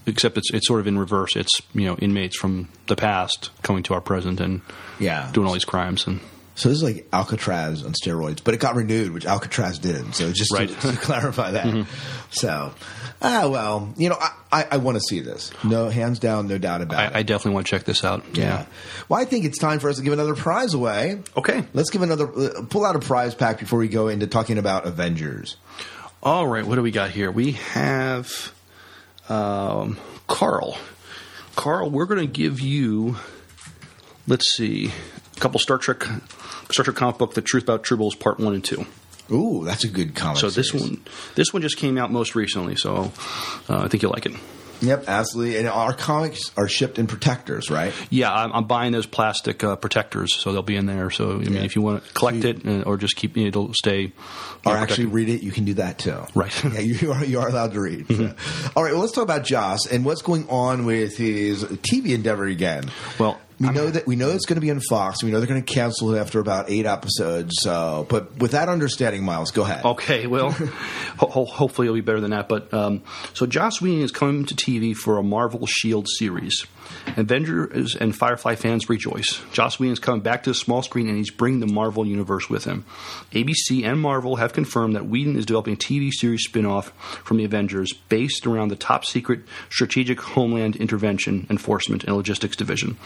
[0.06, 1.36] except it's it's sort of in reverse.
[1.36, 4.60] It's you know inmates from the past coming to our present and
[4.98, 5.30] Yeah.
[5.32, 6.20] doing all these crimes and
[6.54, 10.14] So this is like Alcatraz on steroids, but it got renewed, which Alcatraz didn't.
[10.14, 10.68] So just Right.
[10.68, 11.86] to, to clarify that.
[12.30, 12.72] So,
[13.20, 15.50] ah, well, you know, I, I, I want to see this.
[15.64, 17.16] No, hands down, no doubt about it.
[17.16, 18.24] I definitely want to check this out.
[18.32, 18.64] Yeah.
[19.10, 21.20] Well, I think it's time for us to give another prize away.
[21.36, 21.62] Okay.
[21.74, 24.86] Let's give another, uh, pull out a prize pack before we go into talking about
[24.86, 25.56] Avengers.
[26.22, 27.30] All right, what do we got here?
[27.30, 28.50] We have
[29.28, 30.76] um, Carl.
[31.54, 33.16] Carl, we're going to give you,
[34.26, 34.92] let's see,
[35.36, 36.02] a couple Star Trek,
[36.70, 38.86] Star Trek comic book, The Truth About Tribbles, Part One and Two.
[39.30, 40.38] Ooh, that's a good comic.
[40.38, 41.02] So this one,
[41.34, 43.12] this one just came out most recently, so
[43.68, 44.34] uh, I think you'll like it.
[44.80, 45.58] Yep, absolutely.
[45.58, 47.92] And our comics are shipped in protectors, right?
[48.10, 51.10] Yeah, I'm, I'm buying those plastic uh, protectors, so they'll be in there.
[51.10, 53.72] So I mean, if you want to collect it uh, or just keep, it, it'll
[53.74, 54.12] stay.
[54.64, 56.22] Or yeah, actually read it, you can do that too.
[56.34, 56.64] Right.
[56.72, 58.06] yeah, you are, you are allowed to read.
[58.08, 58.78] Mm-hmm.
[58.78, 62.44] All right, well, let's talk about Joss and what's going on with his TV endeavor
[62.46, 62.90] again.
[63.18, 65.22] Well, we know that we know it's going to be on Fox.
[65.22, 67.54] We know they're going to cancel it after about eight episodes.
[67.60, 69.84] So, but with that understanding, Miles, go ahead.
[69.84, 70.50] Okay, well,
[71.18, 72.48] ho- hopefully it'll be better than that.
[72.48, 73.02] But um,
[73.34, 76.66] so Joss Whedon is coming to TV for a Marvel Shield series.
[77.16, 79.40] Avengers and Firefly fans rejoice.
[79.52, 82.50] Joss Whedon is coming back to the small screen and he's bringing the Marvel universe
[82.50, 82.84] with him.
[83.32, 86.88] ABC and Marvel have confirmed that Whedon is developing a TV series spin-off
[87.24, 92.96] from the Avengers based around the top secret Strategic Homeland Intervention Enforcement and Logistics Division,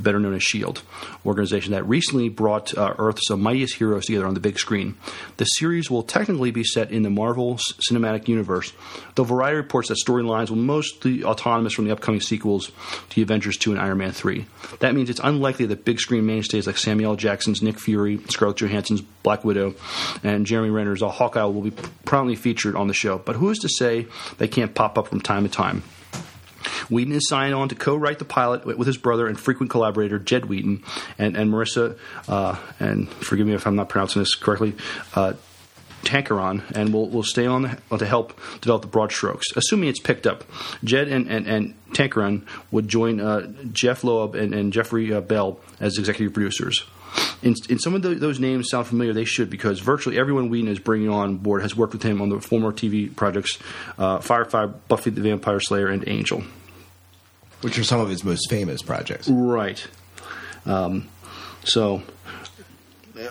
[0.00, 0.82] better known as SHIELD,
[1.24, 4.96] organization that recently brought uh, Earth's mightiest heroes together on the big screen.
[5.36, 7.56] The series will technically be set in the Marvel
[7.90, 8.72] Cinematic Universe,
[9.14, 12.70] though Variety reports that storylines will mostly autonomous from the upcoming sequels
[13.14, 14.44] to Avengers 2 and Iron Man 3.
[14.80, 17.16] That means it's unlikely that big screen mainstays like Samuel.
[17.16, 19.74] Jackson's Nick Fury, Scarlett Johansson's Black Widow,
[20.22, 21.72] and Jeremy Renner's Hawkeye will be
[22.04, 23.18] prominently featured on the show.
[23.18, 24.06] But who is to say
[24.38, 25.82] they can't pop up from time to time?
[26.90, 30.46] Whedon is signed on to co-write the pilot with his brother and frequent collaborator Jed
[30.46, 30.82] Whedon
[31.18, 31.98] and, and Maurissa,
[32.28, 34.74] uh, and forgive me if I'm not pronouncing this correctly,
[35.14, 35.34] uh,
[36.04, 39.46] Tancharoen, and we'll, we'll stay on the, to help develop the broad strokes.
[39.56, 40.44] Assuming it's picked up,
[40.82, 45.58] Jed and, and, and Tancharoen would join uh, Jeph Loeb and, and Jeffrey uh, Bell
[45.80, 46.84] as executive producers.
[47.42, 50.68] In, in some of the, those names sound familiar, they should because virtually everyone Whedon
[50.68, 53.58] is bringing on board has worked with him on the former TV projects
[53.98, 56.42] uh, Firefly, Buffy the Vampire Slayer, and Angel.
[57.60, 59.28] Which are some of his most famous projects.
[59.28, 59.86] Right.
[60.66, 61.08] Um,
[61.64, 62.02] so,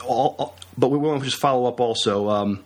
[0.06, 2.30] all, all- but we want to just follow up also.
[2.30, 2.64] Um,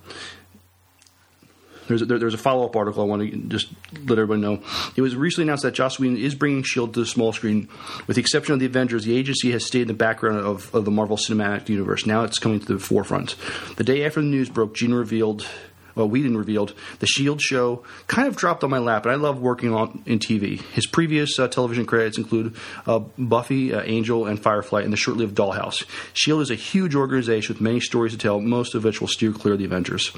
[1.88, 3.70] there's a, there, there's a follow up article I want to just
[4.06, 4.62] let everybody know.
[4.96, 7.70] It was recently announced that Joss Whedon is bringing Shield to the small screen.
[8.08, 10.86] With the exception of the Avengers, the agency has stayed in the background of, of
[10.86, 12.06] the Marvel Cinematic Universe.
[12.06, 13.36] Now it's coming to the forefront.
[13.78, 15.48] The day after the news broke, Gene revealed.
[15.98, 19.42] Well, Whedon revealed the Shield show kind of dropped on my lap, and I love
[19.42, 20.62] working on in TV.
[20.62, 22.56] His previous uh, television credits include
[22.86, 25.86] uh, Buffy, uh, Angel, and Firefly, and the short-lived Dollhouse.
[26.14, 29.32] Shield is a huge organization with many stories to tell, most of which will steer
[29.32, 30.12] clear of the Avengers.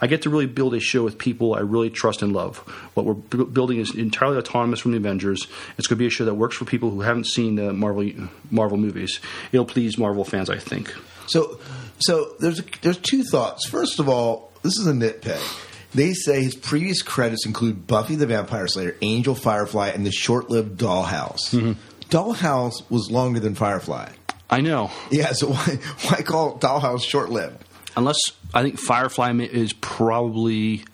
[0.00, 2.58] I get to really build a show with people I really trust and love.
[2.94, 5.48] What we're bu- building is entirely autonomous from the Avengers.
[5.76, 8.08] It's going to be a show that works for people who haven't seen the Marvel
[8.52, 9.18] Marvel movies.
[9.50, 10.94] It'll please Marvel fans, I think.
[11.26, 11.58] So,
[11.98, 13.66] so there's there's two thoughts.
[13.68, 15.40] First of all, this is a nitpick.
[15.94, 20.80] They say his previous credits include Buffy the Vampire Slayer, Angel, Firefly, and the short-lived
[20.80, 21.54] Dollhouse.
[21.54, 21.72] Mm-hmm.
[22.08, 24.08] Dollhouse was longer than Firefly.
[24.50, 24.90] I know.
[25.10, 27.64] Yeah, so why why call Dollhouse short-lived?
[27.96, 28.18] Unless
[28.52, 30.84] I think Firefly is probably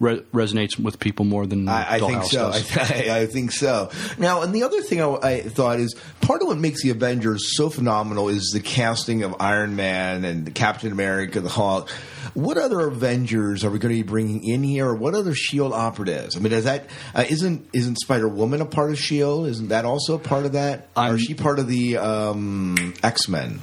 [0.00, 2.80] re- resonates with people more than I, I think Dollhouse so.
[3.12, 3.90] I, I think so.
[4.18, 7.56] Now, and the other thing I, I thought is part of what makes the Avengers
[7.56, 11.88] so phenomenal is the casting of Iron Man and Captain America, the Hulk.
[12.34, 15.72] What other Avengers are we going to be bringing in here, or what other Shield
[15.72, 16.36] operatives?
[16.36, 19.46] I mean, is that uh, isn't isn't Spider Woman a part of Shield?
[19.46, 20.88] Isn't that also a part of that?
[20.96, 23.60] or is she part of the um, X Men?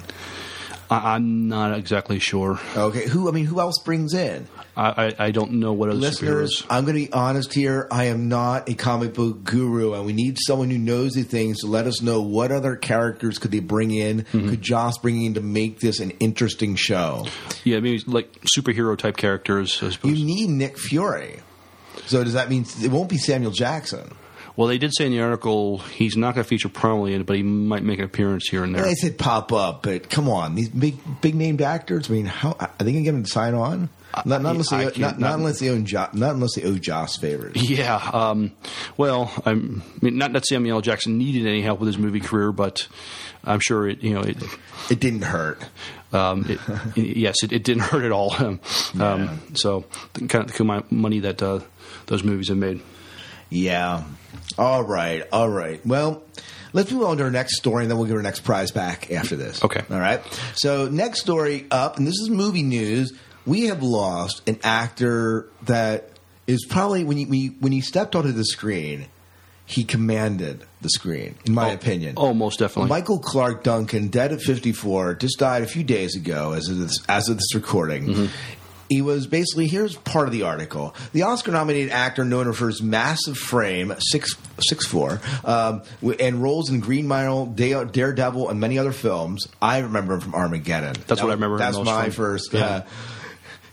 [0.90, 2.60] I, I'm not exactly sure.
[2.76, 3.28] Okay, who?
[3.28, 4.46] I mean, who else brings in?
[4.78, 6.66] I, I, I don't know what other Listeners, superheroes.
[6.70, 7.88] I'm going to be honest here.
[7.90, 11.60] I am not a comic book guru, and we need someone who knows these things
[11.62, 14.50] to let us know what other characters could they bring in, Mm-hmm.
[14.50, 17.26] could Joss bring in to make this an interesting show.
[17.64, 19.82] Yeah, maybe like superhero type characters.
[19.82, 20.18] I suppose.
[20.18, 21.40] You need Nick Fury.
[22.06, 24.14] So does that mean it won't be Samuel Jackson?
[24.56, 27.26] Well, they did say in the article he's not going to feature prominently in it,
[27.26, 28.82] but he might make an appearance here and there.
[28.82, 32.08] They said pop up, but come on, these big big named actors.
[32.10, 33.88] I mean, how are they going to get them to sign on?
[34.26, 36.76] Not, not unless they, not, not not- unless they own jo- not unless they owe
[36.78, 37.56] Joss favors.
[37.70, 37.96] Yeah.
[37.96, 38.52] Um,
[38.96, 40.80] well, I'm, I mean, not that Samuel L.
[40.82, 42.86] Jackson needed any help with his movie career, but
[43.44, 44.02] I'm sure it.
[44.02, 44.36] You know, it.
[44.90, 45.62] It didn't hurt.
[46.12, 48.34] Um, it, yes, it, it didn't hurt at all.
[48.38, 48.60] Um,
[49.00, 51.60] um, so, the kind of the money that uh,
[52.06, 52.80] those movies have made.
[53.50, 54.04] Yeah.
[54.56, 55.22] All right.
[55.32, 55.84] All right.
[55.86, 56.22] Well,
[56.72, 59.10] let's move on to our next story, and then we'll give our next prize back
[59.10, 59.62] after this.
[59.62, 59.82] Okay.
[59.90, 60.20] All right.
[60.54, 63.12] So, next story up, and this is movie news.
[63.48, 66.10] We have lost an actor that
[66.46, 69.06] is probably when you when you, when he stepped onto the screen,
[69.66, 72.14] he commanded the screen, in my opinion.
[72.16, 72.88] Oh, most definitely.
[72.88, 76.98] Michael Clarke Duncan, dead at 54, just died a few days ago as of this,
[77.08, 78.06] as of this recording.
[78.06, 78.26] Mm-hmm.
[78.88, 80.94] He was basically here's part of the article.
[81.12, 85.82] The Oscar-nominated actor known for his massive frame, six six four, um,
[86.18, 89.46] and roles in Green Mile, Daredevil, and many other films.
[89.60, 90.94] I remember him from Armageddon.
[91.06, 92.12] That's That what I remember him That's my from.
[92.12, 92.52] first.
[92.54, 92.64] Yeah.
[92.64, 92.82] Uh,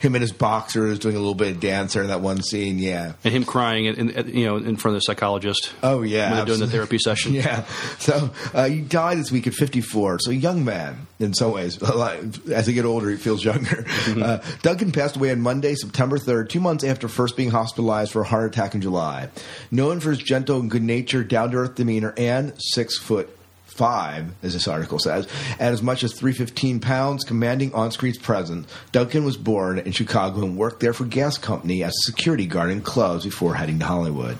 [0.05, 2.79] him and his boxers doing a little bit of dance there in that one scene.
[2.79, 3.13] Yeah.
[3.23, 5.73] And him crying, in, in, you know, in front of the psychologist.
[5.81, 7.33] Oh yeah, when doing the therapy session.
[7.45, 7.65] Yeah.
[7.99, 10.19] So uh, he died this week at 54.
[10.19, 11.81] So a young man in some ways.
[12.51, 13.83] As he get older, he feels younger.
[13.83, 14.23] Mm-hmm.
[14.23, 18.21] Uh, Duncan passed away on Monday, September 3rd, two months after first being hospitalized for
[18.21, 19.29] a heart attack in July.
[19.71, 23.29] Known for his gentle and good natured, down to earth demeanor and six foot.
[23.75, 25.27] Five, as this article says,
[25.59, 28.71] at as much as 315 pounds, commanding on screen's presence.
[28.93, 32.71] Duncan was born in Chicago and worked there for gas company as a security guard
[32.71, 34.37] in clubs before heading to Hollywood.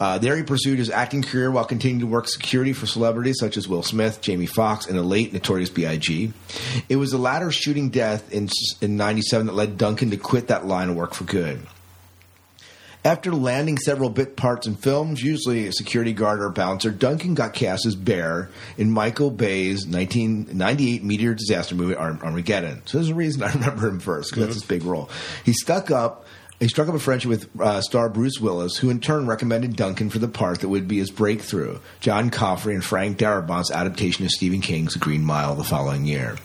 [0.00, 3.58] Uh, there, he pursued his acting career while continuing to work security for celebrities such
[3.58, 6.32] as Will Smith, Jamie Foxx, and the late Notorious B.I.G.
[6.88, 8.48] It was the latter shooting death in
[8.80, 11.60] in '97 that led Duncan to quit that line of work for good.
[13.04, 17.52] After landing several bit parts in films, usually a security guard or bouncer, Duncan got
[17.52, 22.82] cast as Bear in Michael Bay's 1998 meteor disaster movie Arm- Armageddon.
[22.86, 25.10] So there's a reason I remember him first because that's his big role.
[25.44, 26.26] He stuck up.
[26.60, 30.10] He struck up a friendship with uh, star Bruce Willis, who in turn recommended Duncan
[30.10, 31.80] for the part that would be his breakthrough.
[31.98, 36.36] John Coffrey and Frank Darabont's adaptation of Stephen King's Green Mile the following year.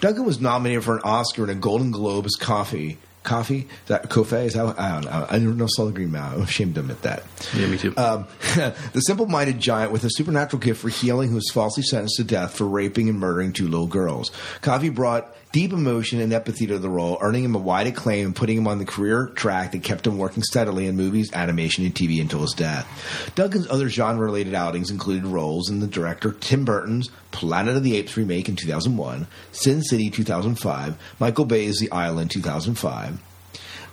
[0.00, 2.98] Duncan was nominated for an Oscar and a Golden Globe as Coffey.
[3.26, 3.68] Coffee?
[3.86, 4.46] That Kofe?
[4.46, 5.26] Is that, I don't know.
[5.28, 6.34] I never know Green Mile.
[6.34, 7.24] I'm ashamed to admit that.
[7.54, 7.92] Yeah, me too.
[7.96, 12.24] Um, the simple-minded giant with a supernatural gift for healing who was falsely sentenced to
[12.24, 14.30] death for raping and murdering two little girls.
[14.62, 18.36] Coffey brought deep emotion and empathy to the role, earning him a wide acclaim and
[18.36, 21.94] putting him on the career track that kept him working steadily in movies, animation, and
[21.94, 23.32] TV until his death.
[23.34, 28.18] Duncan's other genre-related outings included roles in the director Tim Burton's Planet of the Apes
[28.18, 33.18] remake in 2001, Sin City 2005, Michael Bay's The Island 2005,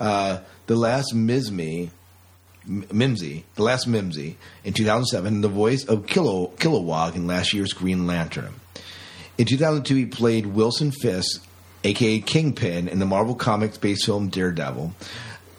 [0.02, 1.91] uh, The Last Mimsy,
[2.65, 8.06] the last Mimsy, in 2007, and the voice of Kilo, Kilowog in last year's Green
[8.06, 8.54] Lantern.
[9.38, 11.41] In 2002, he played Wilson Fisk,
[11.84, 14.93] aka Kingpin, in the Marvel Comics based film Daredevil.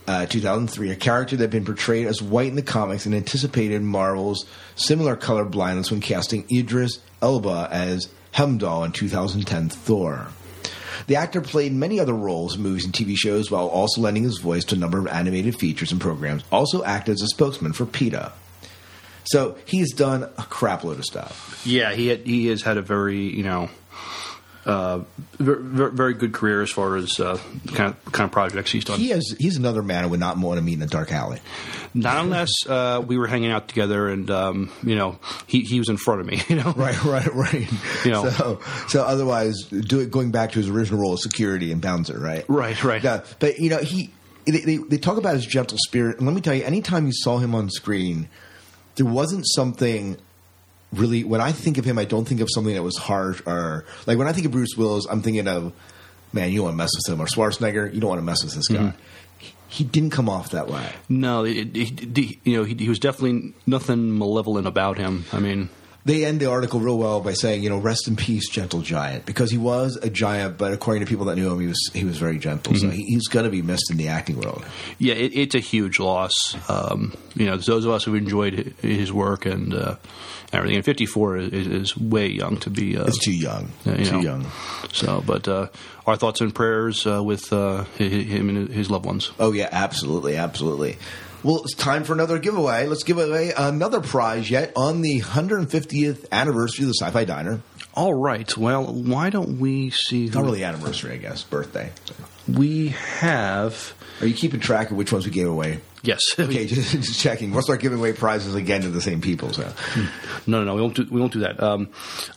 [0.07, 3.81] Uh, 2003, a character that had been portrayed as white in the comics and anticipated
[3.81, 4.45] Marvel's
[4.77, 10.29] similar color blindness when casting Idris Elba as Heimdall in 2010 Thor.
[11.07, 14.39] The actor played many other roles in movies and TV shows while also lending his
[14.39, 16.45] voice to a number of animated features and programs.
[16.53, 18.33] Also acted as a spokesman for PETA.
[19.25, 21.63] So he's done a crap load of stuff.
[21.65, 23.71] Yeah, he had, he has had a very you know
[24.67, 25.01] uh,
[25.39, 28.85] very, very good career as far as uh, the kind of kind of projects he's
[28.85, 28.99] done.
[28.99, 31.41] He has he's another man I would not want to meet in a dark alley.
[31.93, 35.89] Not unless uh, we were hanging out together and um, you know he, he was
[35.89, 36.43] in front of me.
[36.49, 37.69] You know, Right, right, right.
[38.05, 38.29] You know.
[38.31, 42.19] so so otherwise, do it, going back to his original role of security and bouncer,
[42.19, 42.45] right?
[42.49, 43.03] Right, right.
[43.03, 44.11] Yeah, but you know he
[44.47, 47.13] they, they, they talk about his gentle spirit, and let me tell you, anytime you
[47.15, 48.29] saw him on screen,
[48.97, 50.19] there wasn't something
[50.99, 51.25] really.
[51.25, 54.19] When I think of him, I don't think of something that was harsh or like
[54.19, 55.73] when I think of Bruce Willis, I'm thinking of
[56.33, 58.43] man, you don't want to mess with him or Schwarzenegger, you don't want to mess
[58.43, 58.77] with this guy.
[58.79, 58.95] Mhm.
[59.39, 60.89] He, he didn't come off that way.
[61.09, 65.25] No, it, it, it- you know he, he was definitely nothing malevolent about him.
[65.33, 65.69] I mean,
[66.07, 69.25] They end the article real well by saying, you know, rest in peace, gentle giant,
[69.25, 72.05] because he was a giant, but according to people that knew him, he was he
[72.05, 72.75] was very gentle.
[72.75, 72.93] So Mhm.
[72.93, 74.63] he, he's going to be missed in the acting world.
[74.99, 76.33] yeah, it, it's a huge loss.
[76.69, 79.97] Um, you know, those of us who've enjoyed his work and uh,
[80.53, 80.77] everything.
[80.77, 82.99] And 54 is, is way young to be.
[82.99, 83.71] Uh, It's too young.
[83.87, 84.21] you Too know.
[84.21, 84.47] young.
[84.93, 85.69] So, but uh,
[86.07, 89.33] our thoughts and prayers uh, with uh, hi- hi- him and his loved ones.
[89.41, 90.99] Oh yeah, absolutely, absolutely.
[91.45, 92.87] Well, it's time for another giveaway.
[92.87, 97.61] Let's give away another prize yet on the 150th anniversary of the Sci-Fi Diner.
[97.93, 98.57] All right.
[98.57, 100.29] Well, why don't we see?
[100.29, 101.43] Not really anniversary, I guess.
[101.43, 101.93] Birthday.
[102.49, 103.93] We have.
[104.23, 105.81] Are you keeping track of which ones we gave away?
[106.03, 106.21] Yes.
[106.39, 107.53] Okay, just, just checking.
[107.53, 109.53] We'll start giving away prizes again to the same people.
[109.53, 109.71] So.
[110.47, 110.75] No, no, no.
[110.77, 111.07] We won't do.
[111.11, 111.63] We won't do that.
[111.63, 111.91] Um,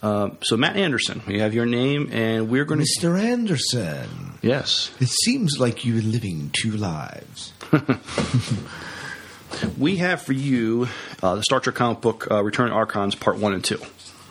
[0.03, 2.85] uh, so, Matt Anderson, we have your name, and we're going to.
[2.85, 3.17] Mr.
[3.17, 4.33] Anderson.
[4.41, 4.91] Yes.
[4.99, 7.53] It seems like you're living two lives.
[9.77, 10.87] We have for you
[11.21, 13.79] uh, the Star Trek comic book uh, Return to Archons Part One and Two.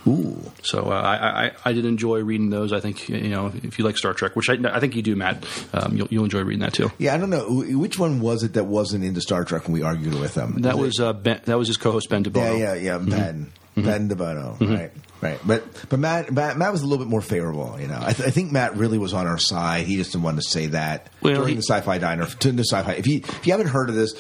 [0.08, 0.40] Ooh.
[0.62, 2.72] So uh, I, I I did enjoy reading those.
[2.72, 5.16] I think you know if you like Star Trek, which I, I think you do,
[5.16, 6.92] Matt, um, you'll, you'll enjoy reading that too.
[6.98, 9.82] Yeah, I don't know which one was it that wasn't into Star Trek when we
[9.82, 10.62] argued with them.
[10.62, 12.56] That it- was uh, ben, that was his co-host Ben DeBono.
[12.58, 12.82] yeah, yeah.
[12.84, 14.78] Yeah, Ben, Ben DeBono, Mhm.
[14.78, 15.38] right, right.
[15.46, 17.76] But but Matt, Matt Matt was a little bit more favorable.
[17.80, 19.86] You know, I, th- I think Matt really was on our side.
[19.86, 22.26] He just didn't want to say that Well, during he- the Sci-Fi Diner.
[22.26, 24.14] To the Sci-Fi, if you if you haven't heard of this,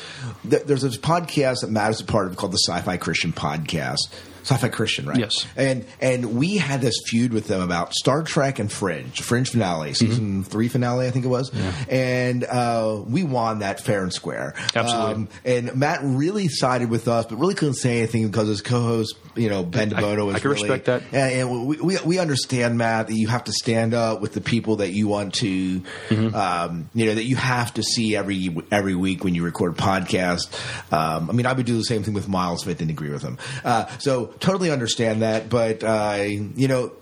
[0.48, 3.98] th- there's this podcast that Matt is a part of called the Sci-Fi Christian Podcast.
[4.42, 5.18] Sci-Fi Christian, right?
[5.18, 5.44] Yes.
[5.56, 9.92] And and we had this feud with them about Star Trek and Fringe, Fringe finale,
[9.92, 11.50] season three finale, I think it was,
[11.88, 14.54] and uh, we won that fair and square.
[14.72, 15.14] Absolutely.
[15.14, 19.16] Um, and Matt really sided with us, but really couldn't say anything because his co-host,
[19.36, 21.02] you know, Ben I- DeVoto, was I can really- respect that.
[21.12, 24.40] And, and we, we we understand Matt that you have to stand up with the
[24.40, 26.34] people that you want to, Mm-hmm.
[26.34, 29.82] um, you know, that you have to see every every week when you record a
[29.82, 30.52] podcast.
[30.92, 33.10] Um, I mean, I would do the same thing with Miles if I didn't agree
[33.10, 33.38] with him.
[33.64, 36.92] Uh, so totally understand that, but uh, you know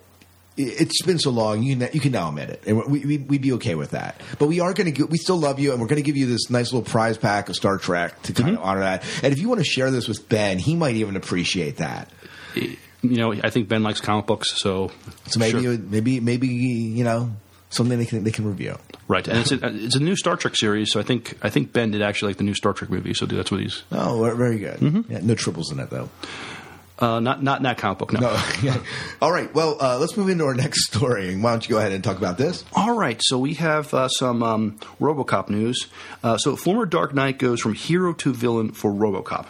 [0.57, 1.63] it- it's been so long.
[1.65, 4.21] You can, you can now admit it, and we, we, we'd be okay with that.
[4.39, 5.05] But we are going to.
[5.07, 7.49] We still love you, and we're going to give you this nice little prize pack
[7.49, 9.03] of Star Trek to kind of honor that.
[9.25, 12.09] And if you want to share this with Ben, he might even appreciate that.
[12.57, 12.77] You
[13.19, 14.91] know, I think Ben likes comic books, so
[15.27, 15.77] So maybe Sure.
[15.79, 17.31] maybe maybe you know
[17.71, 18.77] something they can they can review.
[19.09, 19.27] right.
[19.29, 21.91] And it's a, it's a new Star Trek series, so I think I think Ben
[21.91, 23.83] did actually like the new Star Trek movie, so that's what he's.
[23.93, 24.79] Oh, very good.
[24.81, 25.13] Mm-hmm.
[25.13, 26.09] Yeah, no triples in it though.
[26.97, 28.13] Uh, not not in that comic book.
[28.13, 28.21] No.
[28.21, 28.43] No.
[28.63, 28.79] yeah.
[29.21, 29.53] All right.
[29.53, 31.35] Well, uh, let's move into our next story.
[31.37, 32.65] Why don't you go ahead and talk about this?
[32.73, 35.89] All right, so we have uh, some um, RoboCop news.
[36.23, 39.47] Uh, so, former Dark Knight goes from hero to villain for RoboCop.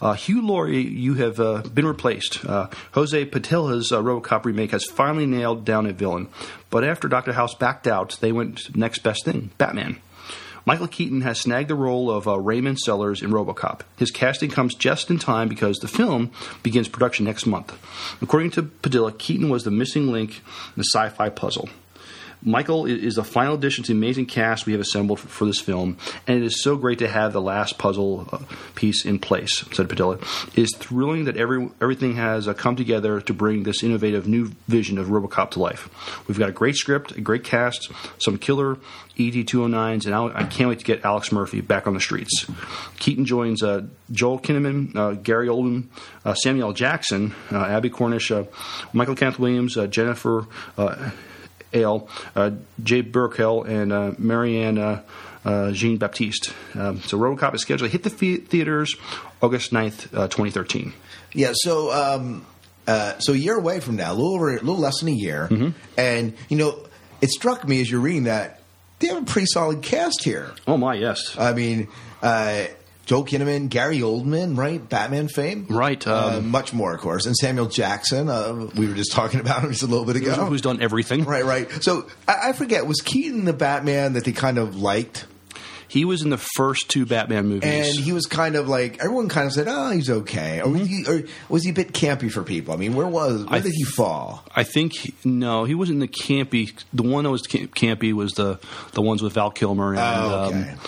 [0.00, 2.44] Uh, Hugh Laurie, you have uh, been replaced.
[2.44, 6.28] Uh, Jose Padilha's uh, RoboCop remake has finally nailed down a villain,
[6.70, 10.00] but after Doctor House backed out, they went next best thing: Batman.
[10.68, 13.80] Michael Keaton has snagged the role of uh, Raymond Sellers in RoboCop.
[13.96, 16.30] His casting comes just in time because the film
[16.62, 17.72] begins production next month.
[18.20, 21.70] According to Padilha, Keaton was the missing link in the sci-fi puzzle.
[22.42, 25.96] Michael is the final addition to the amazing cast we have assembled for, this film,
[26.26, 28.38] and it is so great to have the last puzzle uh,
[28.74, 30.20] piece in place, said Padilha.
[30.56, 34.52] It is thrilling that every, everything has uh, come together to bring this innovative new
[34.68, 35.88] vision of Robocop to life.
[36.28, 38.78] We've got a great script, a great cast, some killer
[39.16, 42.46] E ED209s, and I'll- can't wait to get Alex Murphy back on the streets.
[43.00, 43.82] Keaton joins uh,
[44.12, 45.84] Joel Kinnaman, uh, Gary Oldman,
[46.24, 48.30] uh, Samuel Jackson, uh, Abbie Cornish,
[48.92, 50.46] Michael Kenneth Williams, Jennifer.
[50.76, 51.10] Uh,
[51.72, 52.50] Ehle, uh,
[52.82, 56.52] Jay Baruchel, and uh, Marianne uh, Jean Baptiste.
[56.74, 58.94] Um, so RoboCop is scheduled to hit the the- theaters
[59.40, 60.92] August 9th, uh, 2013.
[61.34, 62.46] Yeah, so um,
[62.86, 65.12] uh, so a year away from now, a little over, a little less than a
[65.12, 65.70] year, Mm-hmm.
[65.96, 66.78] and you know,
[67.20, 68.60] it struck me as you're reading that
[68.98, 70.50] they have a pretty solid cast here.
[70.66, 71.36] Oh my, yes.
[71.38, 71.88] I mean,
[72.22, 72.64] uh,
[73.08, 74.86] Joel Kinnaman, Gary Oldman, right?
[74.86, 76.06] Batman fame, right?
[76.06, 78.28] uh, much more, of course, and Samuel Jackson.
[78.28, 80.34] Uh, we were just talking about him just a little bit ago.
[80.44, 81.24] Who's done everything?
[81.24, 81.70] Right, right.
[81.82, 82.86] So I, I forget.
[82.86, 85.24] Was Keaton the Batman that they kind of liked?
[85.90, 87.64] He was in the first two Batman movies.
[87.96, 90.86] And he was kind of like everyone kind of said, "Oh, he's okay," or, was
[90.86, 92.74] he, or was he a bit campy for people?
[92.74, 94.44] I mean, where was where I did he fall?
[94.54, 96.74] I think he- no, he wasn't the campy.
[96.92, 98.60] The one that was campy was the
[98.92, 100.70] the ones with Val Kilmer and Oh, okay.
[100.70, 100.78] um,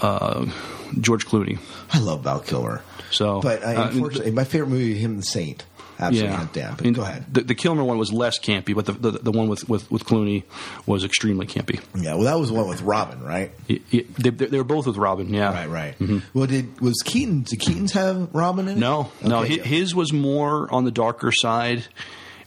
[0.00, 0.52] uh,
[1.00, 1.58] George Clooney.
[1.92, 5.26] I love Val Kilmer, So, but I, uh, unfortunately, my favorite movie, him and the
[5.26, 5.64] Saint,
[5.98, 6.36] absolutely yeah.
[6.36, 6.74] hands down.
[6.76, 7.24] But And go ahead.
[7.32, 10.04] The, the Kilmer one was less campy, but the the, the one with, with, with
[10.04, 10.44] Clooney
[10.86, 11.80] was extremely campy.
[11.94, 13.50] Yeah, well, that was the one with Robin, right?
[13.68, 15.32] Y- y- They, they, were both with Robin.
[15.32, 15.98] Yeah, Right, right.
[15.98, 16.22] Mhm.
[16.34, 17.42] Well, did was Keaton?
[17.42, 18.80] Did Keaton's have Robin in it?
[18.80, 19.40] No, no.
[19.42, 21.84] Okay, His was more on the darker side.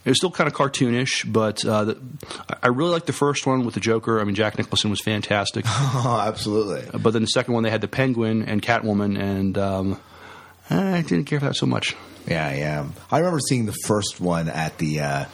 [0.03, 1.97] It was still kind of cartoonish, but uh, the,
[2.63, 4.19] I- really liked the first one with the Joker.
[4.19, 5.65] I mean, Jack Nicholson was fantastic.
[5.93, 6.99] Oh, absolutely.
[6.99, 9.99] But then the second one, they had the Penguin and Catwoman, and um,
[10.69, 11.95] I didn't care for that so much.
[12.27, 12.87] Yeah, yeah.
[13.11, 15.25] I remember seeing the first one at the uh,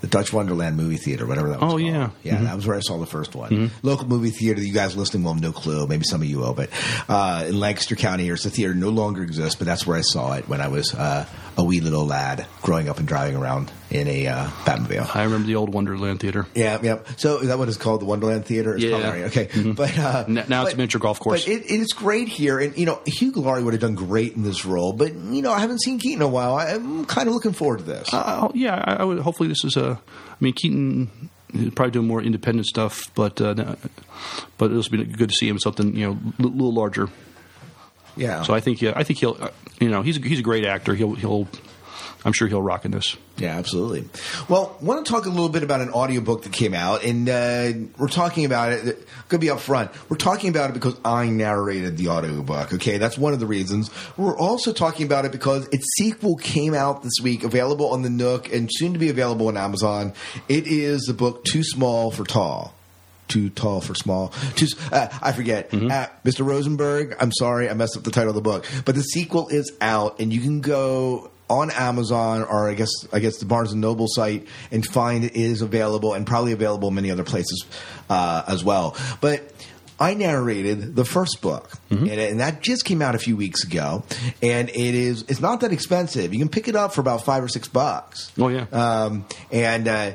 [0.00, 1.64] the Dutch Wonderland movie theater, whatever that was.
[1.66, 1.82] Oh, called.
[1.82, 2.10] yeah.
[2.24, 2.38] yeah.
[2.38, 2.44] Mhm.
[2.44, 3.50] That was where I saw the first one.
[3.50, 3.70] Mhm.
[3.82, 4.60] Local movie theater.
[4.60, 5.86] You guys listening will have no clue.
[5.86, 6.70] Maybe some of you will, but
[7.08, 9.54] uh, in Lancaster County, it's a theater no longer exists.
[9.56, 11.26] But that's where I saw it when I was uh,
[11.56, 15.14] a wee little lad growing up and driving around in a uh, Batmobile.
[15.14, 16.46] I remember the old Wonderland Theater.
[16.54, 16.98] Yeah, yeah.
[17.18, 18.74] So is that what it's called, the Wonderland Theater?
[18.74, 19.00] It's Yeah.
[19.00, 19.24] probably.
[19.24, 19.76] Okay, Mhm.
[19.76, 21.44] but uh, N- now it's a miniature golf course.
[21.44, 24.42] But it, it's great here, and you know Hugh Laurie would have done great in
[24.42, 24.92] this role.
[24.92, 26.54] But you know I haven't seen Keaton in a while.
[26.56, 28.08] I'm kind of looking forward to this.
[28.12, 29.18] Uh, yeah, I, I would.
[29.20, 30.00] Hopefully, this is a.
[30.00, 31.10] I mean, Keaton
[31.54, 33.76] is probably doing more independent stuff, but uh,
[34.56, 37.08] but it'll be good to see him something you know a little larger.
[38.16, 38.42] Yeah.
[38.42, 39.50] So I think yeah, I think he'll.
[39.80, 40.94] You know, he's a, he's a great actor.
[40.94, 41.48] He'll he'll.
[42.24, 43.16] I'm sure he'll rock in this.
[43.36, 44.08] Yeah, absolutely.
[44.48, 47.28] Well, I want to talk a little bit about an audiobook that came out, and
[47.28, 48.84] uh, we're talking about it.
[48.84, 49.90] Going to be up front.
[50.08, 52.74] We're talking about it because I narrated the audiobook.
[52.74, 53.90] Okay, that's one of the reasons.
[54.16, 58.10] We're also talking about it because its sequel came out this week, available on the
[58.10, 60.12] Nook, and soon to be available on Amazon.
[60.48, 62.72] It is the book Too Small for Tall.
[63.32, 64.28] Too tall for small.
[64.56, 65.72] Too, uh, I forget.
[65.72, 66.44] Uh, Mr.
[66.44, 68.66] Rosenberg, I'm sorry, I messed up the title of the book.
[68.84, 73.18] But the sequel is out, and you can go on Amazon or I guess I
[73.20, 76.94] guess the Barnes and Noble site and find it is available and probably available in
[76.94, 77.64] many other places
[78.10, 78.96] uh, as well.
[79.20, 79.50] But
[80.00, 84.02] I narrated the first book, and, and that just came out a few weeks ago.
[84.42, 86.32] And it is it's not that expensive.
[86.32, 88.32] You can pick it up for about five or six bucks.
[88.38, 90.12] Oh yeah, um, and uh,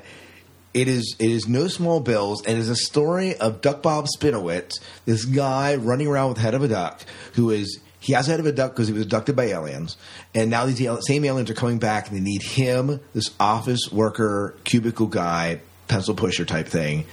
[0.73, 4.79] it is it is no small bills, and is a story of Duck Bob Spinowitz,
[5.05, 7.01] this guy running around with the head of a duck,
[7.33, 9.97] who is he has a head of a duck because he was abducted by aliens,
[10.33, 14.55] and now these same aliens are coming back, and they need him, this office worker,
[14.63, 17.05] cubicle guy, pencil pusher type thing,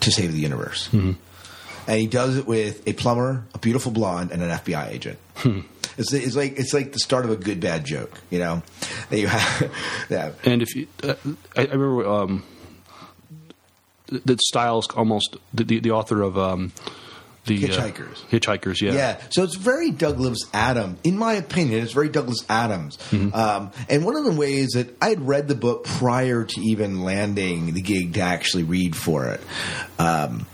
[0.00, 0.88] to save the universe.
[0.92, 5.18] And he does it with a plumber, a beautiful blonde, and an FBI agent.
[5.96, 8.62] It's, it's like it's like the start of a good bad joke, you know.
[9.10, 9.72] That you have,
[10.08, 10.30] yeah.
[10.44, 11.14] And if you, uh,
[11.56, 12.44] I, I remember um,
[14.08, 16.72] the, the styles almost the, the, the author of um,
[17.48, 18.16] the uh, Hitchhikers.
[18.30, 18.92] Hitchhikers, yeah.
[18.92, 21.82] Yeah, so it's very Douglas Adams, in my opinion.
[21.82, 25.54] It's very Douglas Adams, um, and one of the ways that I had read the
[25.54, 29.40] book prior to even landing the gig to actually read for it,
[29.98, 30.46] um,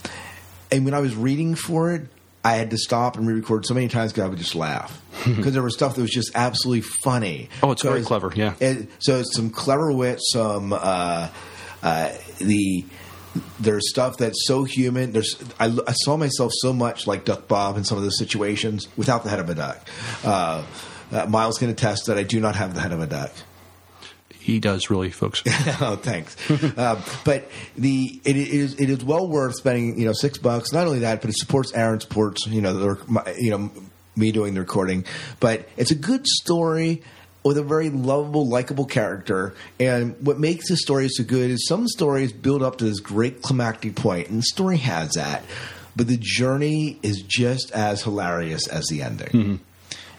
[0.70, 2.08] and when I was reading for it,
[2.44, 5.54] I had to stop and re-record so many times because I would just laugh because
[5.54, 7.48] there was stuff that was just absolutely funny.
[7.62, 8.54] Oh, it's very clever, yeah.
[8.60, 11.28] and so it's some clever wit, some uh,
[11.82, 12.84] uh, the
[13.58, 15.12] there's stuff that's so human.
[15.12, 18.88] There's I, I saw myself so much like Duck Bob in some of those situations
[18.96, 19.88] without the head of a duck.
[20.24, 20.64] Uh,
[21.12, 23.32] uh, Miles can attest that I do not have the head of a duck.
[24.44, 25.42] He does really, folks.
[25.80, 26.36] oh, thanks.
[26.76, 30.72] um, but the it is it is well worth spending you know six bucks.
[30.72, 33.70] Not only that, but it supports Aaron supports you know the, my, you know
[34.16, 35.04] me doing the recording.
[35.40, 37.02] But it's a good story
[37.44, 39.54] with a very lovable, likable character.
[39.78, 43.42] And what makes the story so good is some stories build up to this great
[43.42, 45.44] climactic point, and the story has that.
[45.96, 49.60] But the journey is just as hilarious as the ending.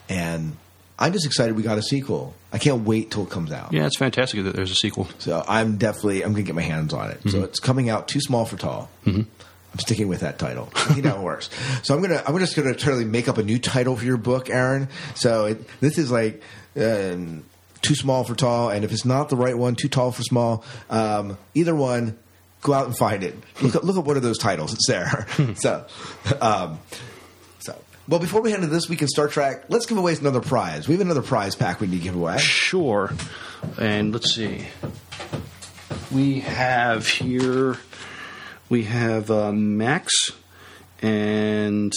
[0.08, 0.56] And
[0.98, 2.34] I'm just excited we got a sequel.
[2.54, 3.74] I can't wait till it comes out.
[3.74, 5.10] Yeah, it's fantastic that there's a sequel.
[5.20, 7.20] So I'm definitely I'm gonna get my hands on it.
[7.28, 7.44] So Mhm.
[7.44, 8.90] it's coming out too small for tall.
[9.06, 9.24] Mm-hmm.
[9.76, 10.70] I'm sticking with that title.
[10.96, 11.50] You know how it works.
[11.84, 14.50] So I'm gonna I'm just gonna totally make up a new title for your book,
[14.50, 14.88] Aaron.
[15.16, 16.42] So it, this is like
[16.78, 17.44] um,
[17.82, 20.64] too small for tall, and if it's not the right one, too tall for small.
[20.90, 22.18] Um, either one.
[22.62, 23.36] go out and find it.
[23.62, 24.72] Look, at, look at one of those titles.
[24.74, 25.28] It's there.
[25.56, 25.86] so,
[26.40, 26.80] um,
[27.60, 27.78] so.
[28.08, 30.88] Well, before we head into this week in Star Trek, let's give away another prize.
[30.88, 32.38] We have another prize pack we need to give away.
[32.38, 33.12] Sure.
[33.78, 34.68] And let's see.
[36.12, 37.76] We have here.
[38.70, 40.32] We have uh, Max,
[41.02, 41.94] and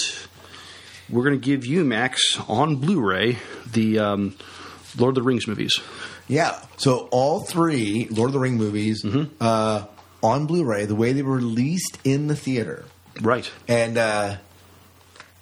[1.09, 3.39] we're going to give you Max on Blu-ray
[3.73, 4.37] the um,
[4.99, 5.79] Lord of the Rings movies.
[6.29, 6.63] Yeah.
[6.77, 9.05] So all three Lord of the Ring movies
[9.41, 9.87] uh,
[10.23, 12.85] on Blu-ray, the way they were released in the theater,
[13.23, 13.51] right?
[13.67, 14.37] And uh,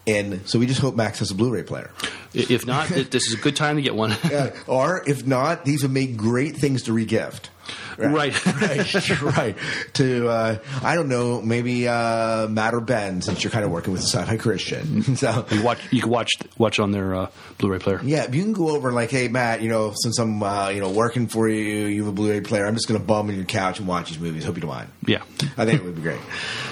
[0.07, 1.91] and so we just hope Max has a Blu-ray player.
[2.33, 4.15] If not, this is a good time to get one.
[4.31, 4.55] Yeah.
[4.67, 7.49] Or if not, these would make great things to regift.
[7.99, 8.47] Right.
[8.61, 9.57] right, right.
[9.95, 13.93] To uh, I don't know, maybe uh, Matt or Ben, since you're kind of working
[13.93, 15.17] with the Sci-Fi Christian.
[15.17, 18.01] so you watch, you can watch watch on their uh, Blu-ray player.
[18.03, 20.81] Yeah, you can go over and like, hey Matt, you know, since I'm uh, you
[20.81, 22.67] know working for you, you have a Blu-ray player.
[22.67, 24.45] I'm just going to bum on your couch and watch these movies.
[24.45, 24.91] Hope you don't mind.
[25.07, 25.23] Yeah.
[25.57, 26.21] I think it would be great.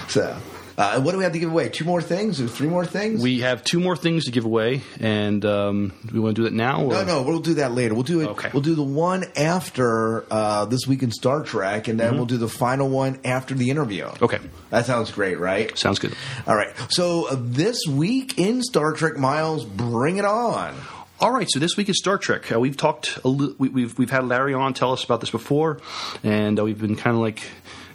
[0.08, 0.36] So,
[0.76, 1.68] uh, what do we have to give away?
[1.68, 3.22] Two more things or three more things?
[3.22, 6.44] We have two more things to give away, and um, do we want to do
[6.44, 6.82] that now?
[6.84, 6.92] Or?
[6.92, 7.94] No, no, we'll do that later.
[7.94, 8.28] We'll do it.
[8.30, 8.50] Okay.
[8.52, 12.16] We'll do the one after uh, this week in Star Trek, and then Mhm.
[12.16, 14.06] we'll do the final one after the interview.
[14.20, 14.38] Okay.
[14.70, 15.76] That sounds great, right?
[15.78, 16.14] Sounds good.
[16.46, 16.72] All right.
[16.88, 20.74] So uh, this week in Star Trek, Miles, bring it on.
[21.20, 22.50] All right, so this week is Star Trek.
[22.52, 25.30] Uh, we've talked, a li- we, we've we've had Larry on tell us about this
[25.30, 25.78] before,
[26.24, 27.44] and uh, we've been kind of like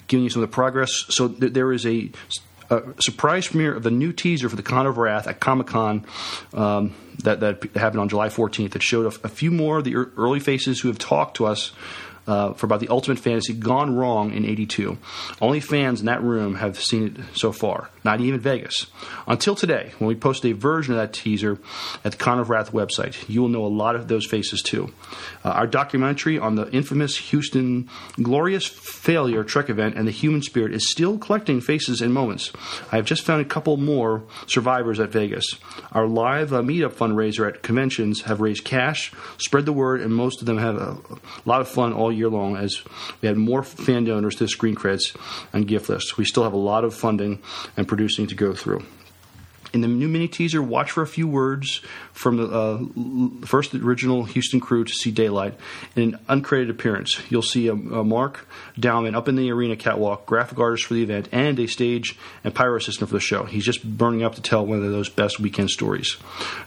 [0.08, 1.06] giving you some of the progress.
[1.10, 2.10] So th- there is a,
[2.70, 6.06] a surprise premiere of the new teaser for the Con of Wrath at Comic Con
[6.54, 6.94] um,
[7.24, 8.72] that that happened on July 14th.
[8.72, 11.46] That showed a, a few more of the ear- early faces who have talked to
[11.46, 11.72] us.
[12.30, 15.00] Uh, for about the Ultimate Fantasy gone wrong in '82.
[15.42, 18.86] Only fans in that room have seen it so far, not even Vegas.
[19.26, 21.58] Until today, when we post a version of that teaser
[22.06, 24.94] at the Con of Wrath website, you will know a lot of those faces too.
[25.44, 27.90] Uh, our documentary on the infamous Houston
[28.22, 32.52] Glorious Failure Trek event and the human spirit is still collecting faces and moments.
[32.92, 35.56] I have just found a couple more survivors at Vegas.
[35.94, 40.42] Our live uh, meetup fundraiser at conventions have raised cash, spread the word, and most
[40.42, 40.98] of them have a
[41.46, 42.84] lot of fun all year long as
[43.22, 45.16] we had more fan donors to the screen creds
[45.54, 46.18] and gift lists.
[46.18, 47.42] We still have a lot of funding
[47.78, 48.84] and producing to go through.
[49.72, 54.24] In the new mini teaser, watch for a few words from the uh, first original
[54.24, 55.56] Houston crew to see daylight
[55.96, 57.22] in an uncredited appearance.
[57.30, 58.48] You'll see a, a Mark
[58.80, 62.54] Dowman up in the arena catwalk, graphic artist for the event, and a stage and
[62.54, 63.44] pyro assistant for the show.
[63.44, 66.18] He's just burning up to tell one of those best weekend stories.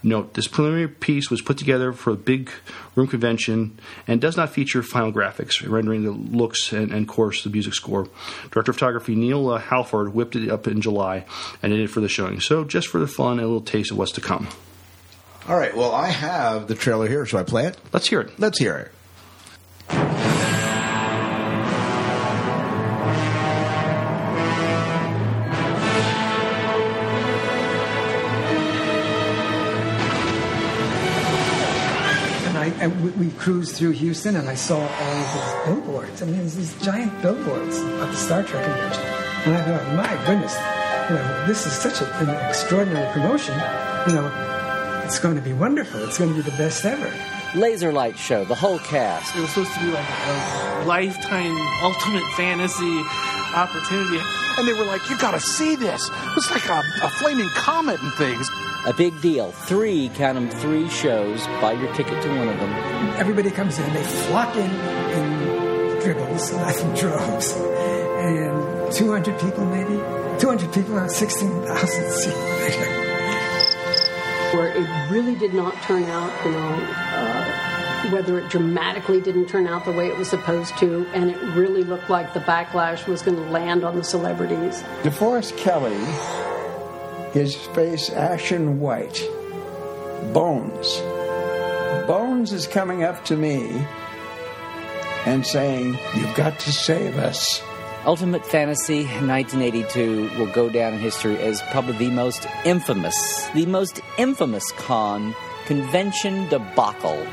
[0.02, 2.50] Note: this preliminary piece was put together for a big
[2.94, 7.50] room convention and does not feature final graphics, rendering the looks and, and course, the
[7.50, 8.08] music score.
[8.50, 11.24] Director of photography Neil uh, Halford whipped it up in July
[11.62, 12.40] and did it for the showing.
[12.40, 14.46] So, just for the fun and a little taste of what's to come.
[15.48, 15.74] All right.
[15.74, 17.24] Well, I have the trailer here.
[17.24, 17.78] Should I play it?
[17.90, 18.38] Let's hear it.
[18.38, 18.92] Let's hear it.
[32.46, 36.20] And I, we, we cruised through Houston, and I saw all of these billboards.
[36.20, 39.02] I mean, these giant billboards at the Star Trek convention,
[39.46, 40.54] and I thought, my goodness,
[41.12, 43.54] you know, this is such a, an extraordinary promotion.
[44.08, 46.02] You know, it's going to be wonderful.
[46.04, 47.12] It's going to be the best ever.
[47.54, 49.36] Laser Light Show, the whole cast.
[49.36, 53.02] It was supposed to be like a lifetime ultimate fantasy
[53.54, 54.24] opportunity.
[54.56, 56.10] And they were like, you gotta see this.
[56.36, 58.48] It's like a, a flaming comet and things.
[58.86, 59.52] A big deal.
[59.52, 61.46] Three, count them, three shows.
[61.60, 62.70] Buy your ticket to one of them.
[63.18, 69.94] Everybody comes in, they flock in in dribbles, like in droves, and 200 people maybe,
[70.42, 72.36] 200 people on 16,000 seats.
[74.52, 76.74] where it really did not turn out, you know,
[77.14, 81.40] uh, whether it dramatically didn't turn out the way it was supposed to, and it
[81.54, 84.82] really looked like the backlash was going to land on the celebrities.
[85.04, 85.96] DeForest Kelley
[87.32, 89.26] his face ashen white.
[90.32, 91.00] Bones.
[92.06, 93.86] Bones is coming up to me
[95.24, 97.62] and saying, You've got to save us.
[98.04, 104.00] Ultimate Fantasy 1982 will go down in history as probably the most infamous, the most
[104.18, 105.32] infamous con
[105.66, 107.24] convention debacle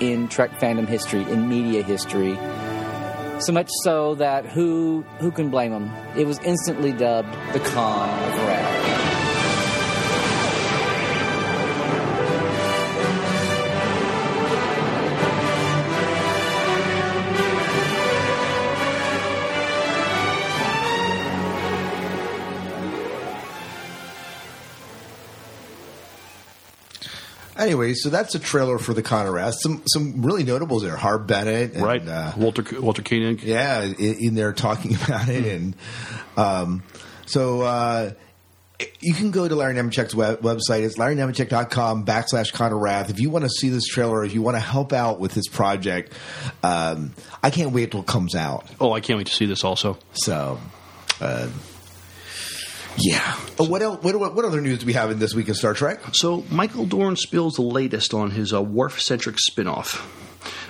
[0.00, 2.34] in Trek fandom history, in media history.
[3.40, 5.90] So much so that who who can blame them?
[6.14, 8.97] It was instantly dubbed the Con of Wrath.
[27.58, 29.52] Anyway, so that's a trailer for the Conrad.
[29.54, 30.96] Some some really notables there.
[30.96, 32.06] Harve Bennett, and, right?
[32.06, 33.42] Uh, Walter Walter Koenig.
[33.42, 35.74] Yeah, in, in there talking about it, and
[36.36, 36.84] um,
[37.26, 38.12] so uh,
[39.00, 40.82] you can go to Larry Nemecek's web, website.
[40.82, 43.10] It's larrynemecek.com backslash Conrad.
[43.10, 45.48] If you want to see this trailer, if you want to help out with this
[45.48, 46.12] project,
[46.62, 48.66] um, I can't wait till it comes out.
[48.80, 49.98] Oh, I can't wait to see this also.
[50.12, 50.60] So.
[51.20, 51.48] Uh,
[53.00, 53.36] yeah.
[53.58, 54.02] Oh, what else?
[54.02, 56.00] What, what, what, other news do we have in this week in Star Trek?
[56.12, 60.04] So Michael Dorn spills the latest on his uh, Worf-centric spinoff.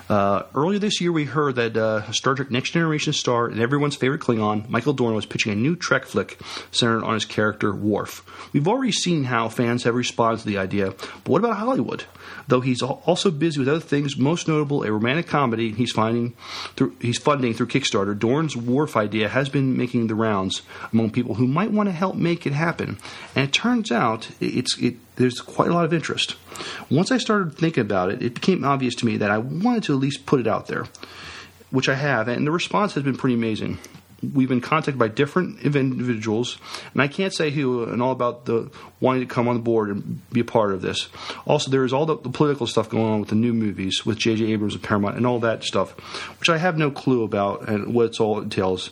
[0.09, 3.97] Uh, earlier this year, we heard that uh, Star Trek Next Generation star and everyone's
[3.97, 6.41] favorite Klingon, Michael Dorn, was pitching a new Trek flick
[6.71, 8.25] centered on his character Worf.
[8.53, 12.05] We've already seen how fans have responded to the idea, but what about Hollywood?
[12.47, 16.35] Though he's also busy with other things, most notable a romantic comedy he's finding
[16.77, 18.19] through, he's funding through Kickstarter.
[18.19, 22.17] Dorn's Worf idea has been making the rounds among people who might want to help
[22.17, 22.99] make it happen,
[23.35, 26.37] and it turns out it's it, there's quite a lot of interest.
[26.91, 29.95] Once I started thinking about it, it became obvious to me that I wanted to
[29.95, 30.87] at least put it out there,
[31.71, 33.79] which I have, and the response has been pretty amazing
[34.35, 36.59] we've been contacted by different individuals,
[36.93, 39.91] and I can't say who and all about the wanting to come on the board
[39.91, 41.09] and be a part of this.
[41.47, 44.19] Also, there is all the, the political stuff going on with the new movies with
[44.19, 44.47] J.J.
[44.47, 45.93] Abrams and Paramount and all that stuff,
[46.41, 48.91] which I have no clue about and what it's all entails.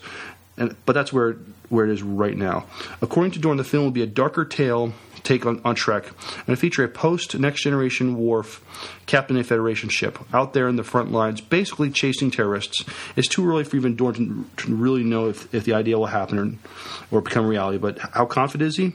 [0.57, 1.35] And but that's where
[1.69, 2.67] where it is right now.
[3.03, 4.93] According to Dorn, the film will be a darker tale
[5.27, 6.07] take on, on Trek
[6.47, 8.63] and feature a post Next Generation Worf
[9.07, 12.85] captain of a Federation ship out there in the front lines, basically chasing terrorists.
[13.17, 16.07] It's too early for even Dorn to, to really know if, if the idea will
[16.07, 16.39] happen
[17.11, 17.79] or, or become reality.
[17.79, 18.93] But how confident is he?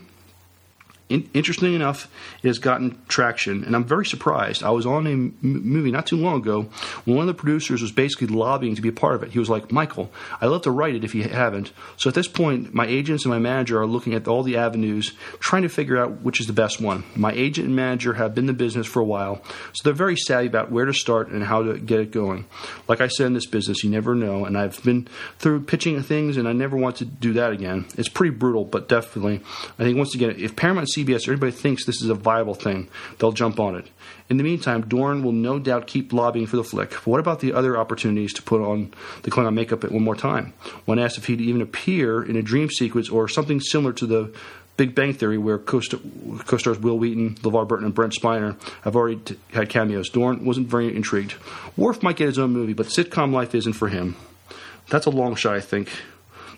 [1.12, 2.10] In, interesting enough,
[2.42, 4.64] it has gotten traction, and I'm very surprised.
[4.64, 6.70] I was on a m- movie not too long ago
[7.06, 9.32] when one of the producers was basically lobbying to be a part of it.
[9.32, 12.28] He was like, "Michael, I'd love to write it if you haven't." So at this
[12.28, 15.98] point, my agents and my manager are looking at all the avenues, trying to figure
[15.98, 17.04] out which is the best one.
[17.16, 19.42] My agent and manager have been in the business for a while,
[19.74, 22.46] so they're very savvy about where to start and how to get it going.
[22.88, 25.08] Like I said in this business, you never know, and I've been
[25.40, 27.86] through pitching things, and I never want to do that again.
[27.98, 29.42] It's pretty brutal, but definitely,
[29.78, 32.90] I think once again, if Paramount CBS or anybody thinks this is a viable thing,
[33.18, 33.88] they'll jump on it.
[34.30, 36.92] In the meantime, Dorn will no doubt keep lobbying for the flick.
[36.92, 38.94] But what about the other opportunities to put on
[39.24, 40.54] the Klingon makeup at one more time?
[40.86, 44.34] When asked if he'd even appear in a dream sequence or something similar to the
[44.78, 49.38] Big Bang Theory, where co-stars Wil Wheaton, LeVar Burton, and Brent Spiner have already t-
[49.54, 51.36] had cameos, Dorn wasn't very intrigued.
[51.76, 54.16] Worf might get his own movie, but sitcom life isn't for him.
[54.90, 55.90] That's a long shot, I think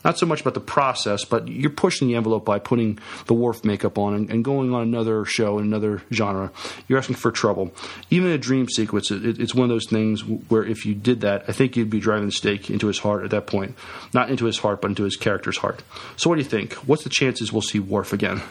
[0.03, 3.63] not so much about the process, but you're pushing the envelope by putting the Worf
[3.63, 6.51] makeup on and, and going on another show in another genre.
[6.87, 7.73] You're asking for trouble.
[8.09, 11.45] Even a dream sequence, it, it's one of those things where if you did that,
[11.47, 13.75] I think you'd be driving the stake into his heart at that point.
[14.13, 15.83] Not into his heart, but into his character's heart.
[16.17, 16.73] So, what do you think?
[16.73, 18.41] What's the chances we'll see Worf again?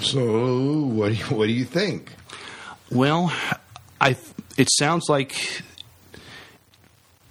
[0.00, 2.12] So, what do you, what do you think?
[2.90, 3.32] Well,
[4.00, 4.16] I
[4.56, 5.62] it sounds like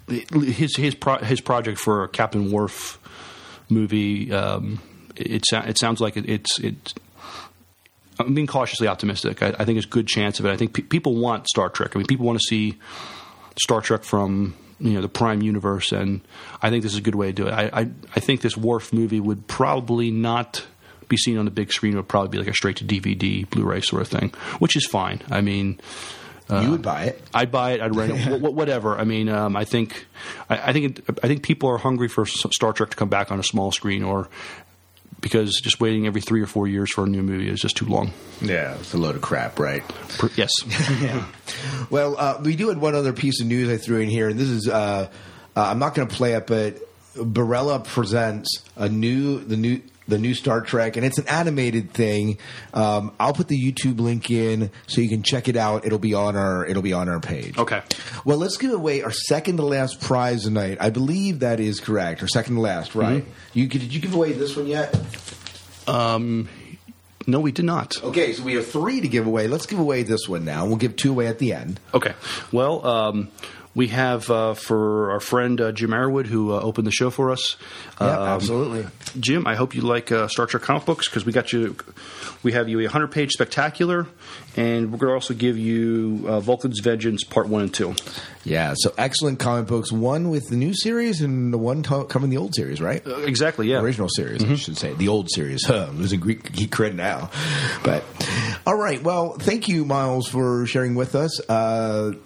[0.08, 3.00] his his pro, his project for Captain Worf
[3.70, 4.32] movie.
[4.32, 4.82] Um,
[5.16, 6.94] it, it sounds like it, it's.
[8.20, 9.44] I'm being cautiously optimistic.
[9.44, 10.52] I, I think it's a good chance of it.
[10.52, 11.96] I think pe- people want Star Trek.
[11.96, 12.78] I mean, people want to see
[13.62, 16.22] Star Trek from you know the Prime universe, and
[16.62, 17.52] I think this is a good way to do it.
[17.52, 20.66] I I, I think this Worf movie would probably not
[21.08, 21.94] be seen on the big screen.
[21.94, 24.86] It would probably be like a straight to DVD, Blu-ray sort of thing, which is
[24.86, 25.22] fine.
[25.30, 25.80] I mean,
[26.50, 27.22] uh, you would buy it.
[27.34, 27.82] I'd buy it.
[27.82, 28.42] I'd rent it.
[28.54, 28.98] whatever.
[28.98, 30.06] I mean, um, I think,
[30.50, 33.32] I, I think, it, I think people are hungry for Star Trek to come back
[33.32, 34.30] on a small screen, or
[35.20, 37.86] because just waiting every three or four years for a new movie is just too
[37.86, 38.12] long.
[38.42, 39.84] Yeah, it's a load of crap, right?
[40.36, 40.52] Yes.
[41.02, 41.26] yeah.
[41.90, 44.40] Well, uh, we do have one other piece of news I threw in here, and
[44.40, 45.10] this is uh,
[45.56, 46.78] uh I'm not going to play it, but
[47.16, 52.38] Barella presents a new the new the new Star Trek, and it's an animated thing.
[52.74, 55.86] Um, I'll put the YouTube link in so you can check it out.
[55.86, 57.58] It'll be on our it'll be on our page.
[57.58, 57.82] Okay.
[58.26, 60.78] Well, let's give away our second to last prize tonight.
[60.80, 63.24] I believe that is correct, or second to last, right?
[63.24, 63.60] Mm-hmm.
[63.60, 64.98] You did you give away this one yet?
[65.88, 66.50] Um.
[67.30, 68.02] No, we did not.
[68.02, 69.50] Okay, so we have three to give away.
[69.50, 70.66] Let's give away this one now.
[70.66, 71.78] We'll give two away at the end.
[71.94, 72.14] Okay.
[72.54, 73.28] Well, um,
[73.78, 77.30] we have uh, for our friend uh, Jim Arrowood, who uh, opened the show for
[77.30, 77.58] us.
[78.02, 78.88] Yeah, um, absolutely.
[79.20, 81.76] Jim, I hope you like uh, Star Trek comic books because we got you.
[82.48, 84.08] We have you a hundred page spectacular,
[84.56, 87.94] and we're going to also give you uh, Vulcan's Vengeance Part One and Two.
[88.46, 89.92] Yeah, so excellent comic books.
[89.92, 93.06] One with the new series and the one t- coming the old series, right?
[93.06, 93.70] Uh, exactly.
[93.70, 94.44] Yeah, original series.
[94.44, 94.54] Mm-hmm.
[94.54, 95.66] I should say the old series.
[95.68, 97.30] Huh, I'm losing Greek geek cred now,
[97.84, 98.06] but
[98.66, 99.04] all right.
[99.04, 101.42] Well, thank you, Miles, for sharing with us.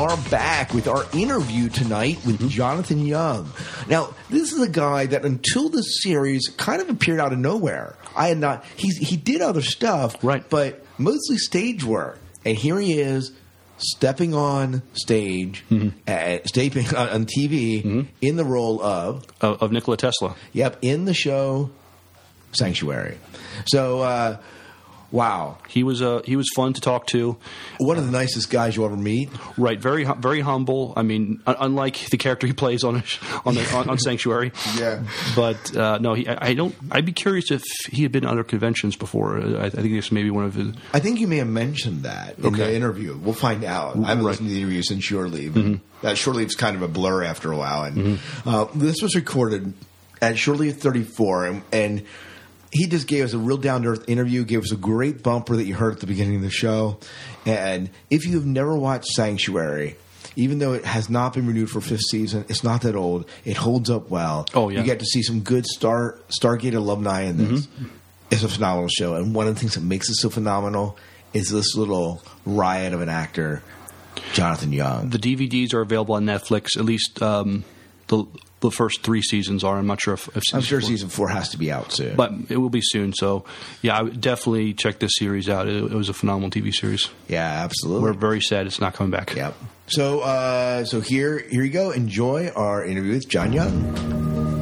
[0.09, 3.53] Are back with our interview tonight with Jonathon Young.
[3.91, 7.95] Now, this is a guy that until this series kind of appeared out of nowhere.
[8.17, 8.65] I had not.
[8.75, 10.49] He's he did other stuff, right?
[10.49, 12.19] But mostly stage work.
[12.47, 13.33] And here he is,
[13.77, 15.63] stepping on stage,
[16.07, 20.37] uh, stepping on, on TV in the role of of, of Nikola Tesla.
[20.55, 21.69] Yep, in the show
[22.53, 23.19] Sanctuary.
[23.67, 24.39] So, uh,
[25.11, 27.37] wow, he was uh, he was fun to talk to.
[27.79, 29.31] One of the nicest guys you'll ever meet.
[29.57, 30.93] Right, very very humble.
[30.97, 33.03] I mean, unlike the character he plays on
[33.45, 34.53] on, the, on, on Sanctuary.
[34.79, 35.03] Yeah,
[35.35, 36.75] but uh, no, he, I, I don't.
[36.91, 39.39] I'd be curious if he had been at other conventions before.
[39.39, 40.75] Uh, I, I think this may be one of his.
[40.93, 43.17] I think you may have mentioned that in the interview.
[43.17, 43.97] We'll find out.
[43.97, 44.31] I haven't Right.
[44.31, 45.53] listened to the interview since Shore Leave.
[45.53, 45.81] Mhm.
[46.03, 47.83] That shore leave's kind of a blur after a while.
[47.83, 48.49] And Mm-hmm.
[48.49, 49.73] uh, this was recorded
[50.23, 52.05] at shore leave 34, and, and
[52.73, 54.45] he just gave us a real down to earth interview.
[54.45, 56.99] Gave us a great bumper that you heard at the beginning of the show.
[57.47, 59.97] And if you have never watched Sanctuary.
[60.37, 63.29] Even though it has not been renewed for fifth season, it's not that old.
[63.45, 64.47] It holds up well.
[64.55, 64.79] Oh, yeah.
[64.79, 67.66] You get to see some good Star Stargate alumni in this.
[68.31, 70.97] It's a phenomenal show, and one of the things that makes it so phenomenal
[71.33, 73.62] is this little riot of an actor,
[74.33, 75.11] Jonathon Young.
[75.11, 76.77] The DVDs are available on Netflix.
[76.77, 77.64] At least um,
[78.09, 78.25] the
[78.61, 79.77] the first three seasons are.
[79.79, 82.17] I'm not sure if, if I'm sure four- season four has to be out soon.
[82.17, 83.13] but it will be soon.
[83.13, 83.45] So
[83.83, 85.69] yeah, I would definitely check this series out.
[85.69, 87.09] It, it was a phenomenal TV series.
[87.29, 88.03] Yeah, absolutely.
[88.03, 89.35] We're very sad it's not coming back.
[89.35, 89.55] Yep.
[89.89, 91.93] So, uh, so here, here you go.
[91.93, 94.58] Enjoy our interview with John Young.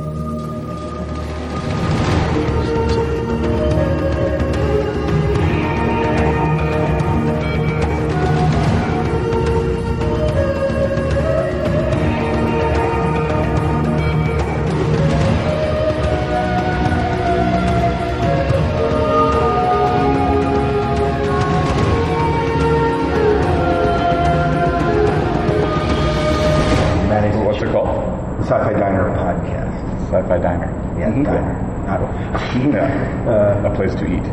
[33.76, 34.24] Place to eat.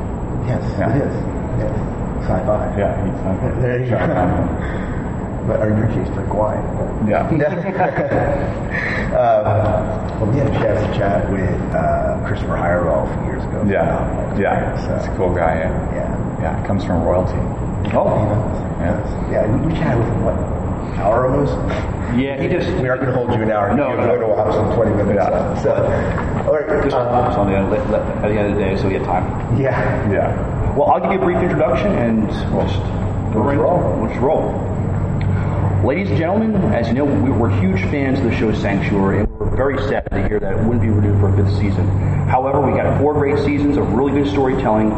[0.47, 0.95] Yes, Yeah.
[0.95, 1.15] it is.
[1.59, 1.75] Yes.
[2.23, 2.77] Sci-fi.
[2.79, 3.61] Yeah, eat sci-fi.
[3.61, 3.99] There you Sure.
[3.99, 4.13] go.
[5.47, 6.63] but or in your case, drink wine.
[7.05, 7.27] Yeah.
[9.13, 13.43] uh, well, we had a chance to chat with uh, Christopher Heyerdahl a few years
[13.43, 13.65] ago.
[13.67, 14.39] Yeah.
[14.39, 14.71] Yeah.
[14.77, 15.59] He's a cool guy.
[15.59, 15.93] Yeah.
[15.93, 16.41] Yeah.
[16.41, 16.61] Yeah.
[16.61, 17.35] He comes from royalty.
[17.91, 18.55] Oh, he knows.
[18.79, 18.95] Yeah.
[19.31, 21.53] Yeah, we, we chatted with him, what, an hour almost?
[22.17, 22.69] Yeah, he just.
[22.79, 23.75] We aren't going to hold you an hour.
[23.75, 24.01] No, you no.
[24.03, 25.15] have to go to a house in 20 minutes.
[25.19, 25.63] Yeah.
[25.63, 25.75] So,
[26.53, 26.83] all right.
[26.83, 28.93] Just uh, on the end, let, let, at the end of the day, so we
[28.93, 29.59] have time.
[29.59, 30.11] yeah.
[30.11, 30.75] Yeah.
[30.75, 32.79] Well, I'll give you a brief introduction and we'll just
[33.33, 33.99] go right roll.
[33.99, 34.69] We'll just roll.
[35.85, 39.29] Ladies and gentlemen, as you know, we were huge fans of the show Sanctuary, and
[39.37, 41.85] we're very sad to hear that it wouldn't be renewed for a fifth season.
[42.27, 44.93] However, we got four great seasons of really good storytelling,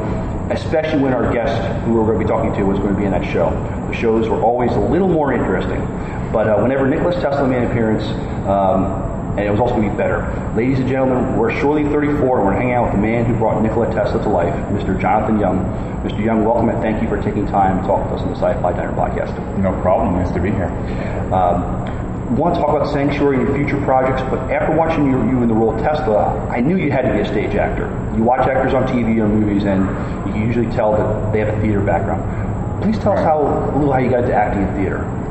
[0.51, 2.99] especially when our guest, who we we're going to be talking to, was going to
[2.99, 3.49] be in that show.
[3.89, 5.79] The shows were always a little more interesting.
[6.31, 8.03] But uh, whenever Nicholas Tesla made an appearance,
[8.47, 9.04] um,
[9.37, 10.53] and it was also going to be better.
[10.55, 13.35] Ladies and gentlemen, we're Shore Leave 34, and we're hanging out with the man who
[13.35, 14.97] brought Nikola Tesla to life, Mr.
[14.97, 15.59] Jonathon Young.
[16.07, 16.23] Mr.
[16.23, 18.71] Young, welcome and thank you for taking time to talk with us on the Sci-Fi
[18.71, 19.35] Diner podcast.
[19.57, 20.15] No problem.
[20.15, 20.69] Nice to be here.
[21.33, 25.43] Um, want to talk about Sanctuary and your future projects, but after watching you, you
[25.43, 27.87] in the role of Tesla, I knew you had to be a stage actor.
[28.15, 29.81] You watch actors on TV or movies, and
[30.27, 32.23] you can usually tell that they have a theater background.
[32.81, 35.24] Please tell us how a little how you got into acting in theater.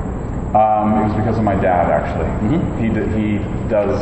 [0.54, 2.30] Um, it was because of my dad, actually.
[2.46, 2.78] Mm-hmm.
[2.78, 3.98] He d- he does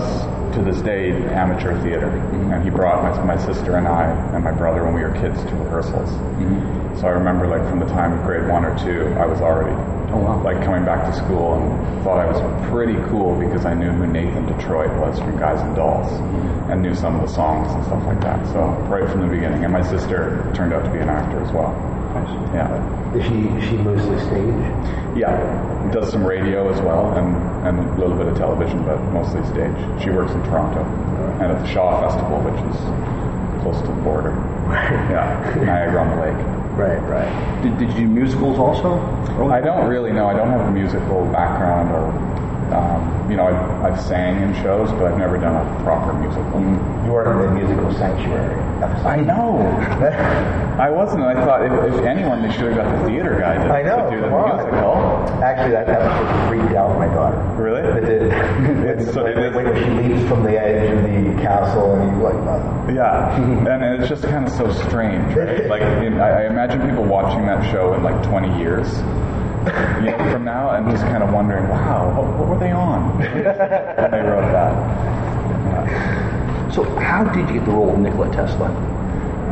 [0.54, 2.52] to this day amateur theater, mm-hmm.
[2.52, 5.42] and he brought my, my sister and I and my brother when we were kids
[5.42, 6.10] to rehearsals.
[6.10, 7.00] Mm-hmm.
[7.00, 9.72] So I remember, like from the time of grade one or two, I was already
[10.12, 13.90] oh, like coming back to school and thought I was pretty cool because I knew
[13.90, 16.12] who Nathan Detroit was from Guys and Dolls,
[16.68, 18.44] and knew some of the songs and stuff like that.
[18.52, 18.60] So
[18.92, 21.72] right from the beginning, and my sister turned out to be an actor as well.
[22.52, 23.14] Yeah.
[23.16, 25.16] Is she is she mostly stage?
[25.16, 25.32] Yeah,
[25.90, 27.34] does some radio as well and,
[27.66, 29.74] and a little bit of television, but mostly stage.
[30.02, 30.84] She works in Toronto
[31.40, 34.30] and at the Shaw Festival, which is close to the border.
[35.10, 36.62] yeah, Niagara on the Lake.
[36.76, 37.62] Right, right.
[37.62, 38.98] Did, did you do musicals also?
[39.50, 40.26] I don't really know.
[40.26, 42.08] I don't have a musical background or,
[42.72, 46.60] um, you know, I've, I've sang in shows, but I've never done a proper musical.
[47.06, 49.06] You were in the musical Sanctuary episode.
[49.06, 49.58] I know.
[50.80, 51.22] I wasn't.
[51.22, 54.08] I thought if, if anyone, they should have got the theater guy to, I know.
[54.10, 54.56] to do the on.
[54.56, 55.42] musical.
[55.44, 57.36] Actually, that episode freaked out my daughter.
[57.62, 57.80] Really?
[57.82, 58.32] It did.
[58.92, 62.22] It's- when, it is- when she leaps from the edge of the castle, and he's
[62.22, 63.36] like, uh, Yeah,
[63.68, 65.66] and it's just kind of so strange, right?
[65.66, 68.88] Like, in, I, I imagine people watching that show in like 20 years,
[70.02, 73.18] you know, from now, and just kind of wondering, wow, what, what were they on
[73.18, 74.74] when they wrote that?
[76.72, 78.68] So, how did you get the role of Nikola Tesla?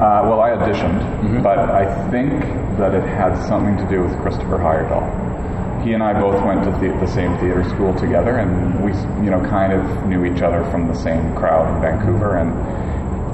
[0.00, 2.32] Uh, well, I auditioned, but I think
[2.78, 5.84] that it had something to do with Christopher Heyerdahl.
[5.84, 8.92] He and I both went to the, the same theater school together, and we,
[9.22, 12.38] you know, kind of knew each other from the same crowd in Vancouver.
[12.38, 12.50] And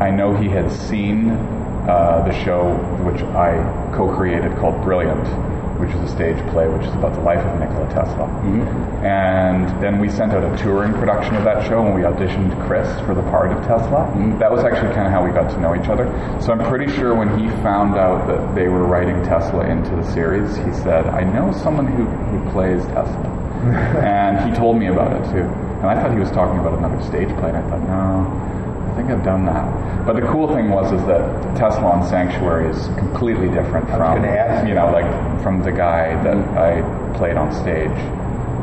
[0.02, 2.74] I know he had seen uh, the show
[3.04, 3.54] which I
[3.94, 5.24] co-created called Brilliant,
[5.78, 8.26] which is a stage play which is about the life of Nikola Tesla.
[8.44, 9.04] Mm-hmm.
[9.04, 12.88] And then we sent out a touring production of that show, and we auditioned Chris
[13.06, 14.10] for the part of Tesla.
[14.12, 14.38] Mm-hmm.
[14.38, 16.06] That was actually kind of how we got to know each other.
[16.40, 20.04] So I'm pretty sure when he found out that they were writing Tesla into the
[20.12, 23.28] series, he said, "I know someone who, who plays Tesla,"
[24.02, 25.46] and he told me about it too.
[25.76, 28.55] And I thought he was talking about another stage play, and I thought, no.
[28.96, 30.06] I think I've done that.
[30.06, 31.20] But the cool thing was is that
[31.54, 34.24] Tesla on Sanctuary is completely different from
[34.66, 35.04] you know like
[35.42, 36.80] from the guy that I
[37.12, 37.92] played on stage.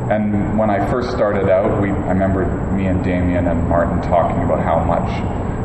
[0.10, 4.42] And when I first started out, we I remember me and Damian and Martin talking
[4.42, 5.06] about how much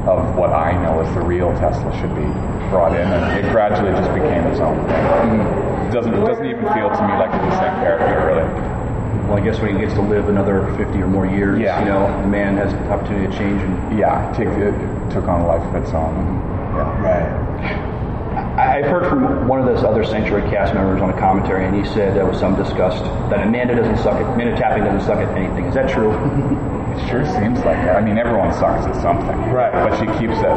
[0.06, 2.28] of what I know as the real Tesla should be
[2.68, 5.88] brought in, and it gradually just became its own thing.
[5.88, 8.77] It doesn't it doesn't even feel to me like it's the same character really.
[9.28, 11.80] Well, I guess when he gets to live another 50 or more years, Yeah.
[11.80, 13.60] you know, the man has the opportunity to change.
[13.62, 14.74] And Yeah, take, it
[15.10, 16.40] took on a life of its own.
[16.74, 17.02] Yeah.
[17.02, 17.28] Right.
[18.58, 21.74] I- I've heard from one of those other Sanctuary cast members on a commentary, and
[21.76, 25.18] he said there was some disgust that Amanda doesn't suck at Amanda Tapping doesn't suck
[25.18, 25.66] at anything.
[25.66, 26.12] Is that true?
[26.98, 27.94] It sure seems like that.
[27.96, 29.52] I mean, everyone sucks at something.
[29.52, 29.72] Right.
[29.72, 30.56] But she keeps it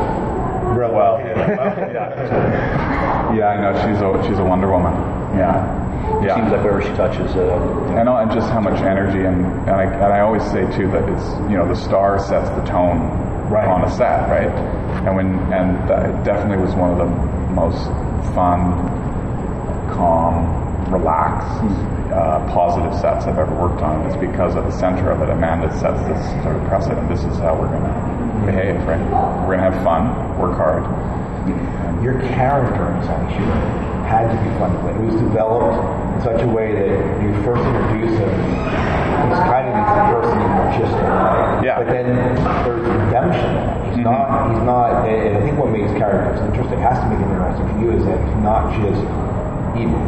[0.74, 1.20] real well.
[1.24, 2.98] yeah.
[3.36, 3.72] yeah, I know.
[3.82, 4.94] She's a she's a Wonder Woman.
[5.38, 5.80] Yeah.
[6.24, 6.36] Yeah.
[6.36, 7.56] Seems like wherever she touches, uh,
[7.98, 10.90] I know, and just how much energy, and and I, and I always say too
[10.92, 13.00] that it's you know the star sets the tone
[13.50, 13.68] right.
[13.68, 14.52] on a set, right?
[15.06, 17.10] And when and it definitely was one of the
[17.54, 17.86] most
[18.34, 18.88] fun,
[19.90, 21.64] calm, relaxed,
[22.12, 24.06] uh, positive sets I've ever worked on.
[24.08, 27.10] It's because at the center of it, Amanda sets this sort of precedent.
[27.10, 29.02] This is how we're going to behave, right?
[29.48, 30.84] We're going to have fun, work hard.
[32.04, 34.92] Your character in Sanctuary had to be fun to play.
[34.92, 35.78] It was developed
[36.16, 40.52] in such a way that you first introduce him, he's kind of this person in.
[41.64, 41.78] Yeah.
[41.78, 42.36] But then
[42.66, 43.52] there's redemption.
[43.86, 44.04] He's mm-hmm.
[44.04, 44.54] not.
[44.54, 45.08] He's not.
[45.08, 48.06] And I think what makes characters interesting has to make it interesting for you is
[48.06, 49.02] that he's not just
[49.78, 50.02] evil.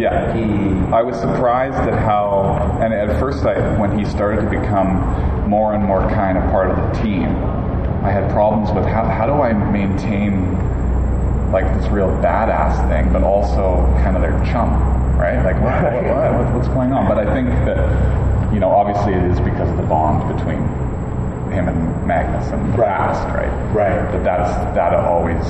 [0.00, 0.42] Yeah, he.
[0.92, 5.74] I was surprised at how, and at first, I when he started to become more
[5.74, 7.28] and more kind of part of the team,
[8.02, 10.56] I had problems with how how do I maintain
[11.54, 14.74] like this real badass thing, but also kind of their chum,
[15.16, 15.38] right?
[15.44, 17.06] Like what, what, what, what's going on?
[17.06, 17.78] But I think that
[18.52, 20.58] you know, obviously, it is because of the bond between
[21.54, 23.50] him and Magnus and the past, right?
[23.72, 24.12] Right.
[24.12, 25.44] That that's that always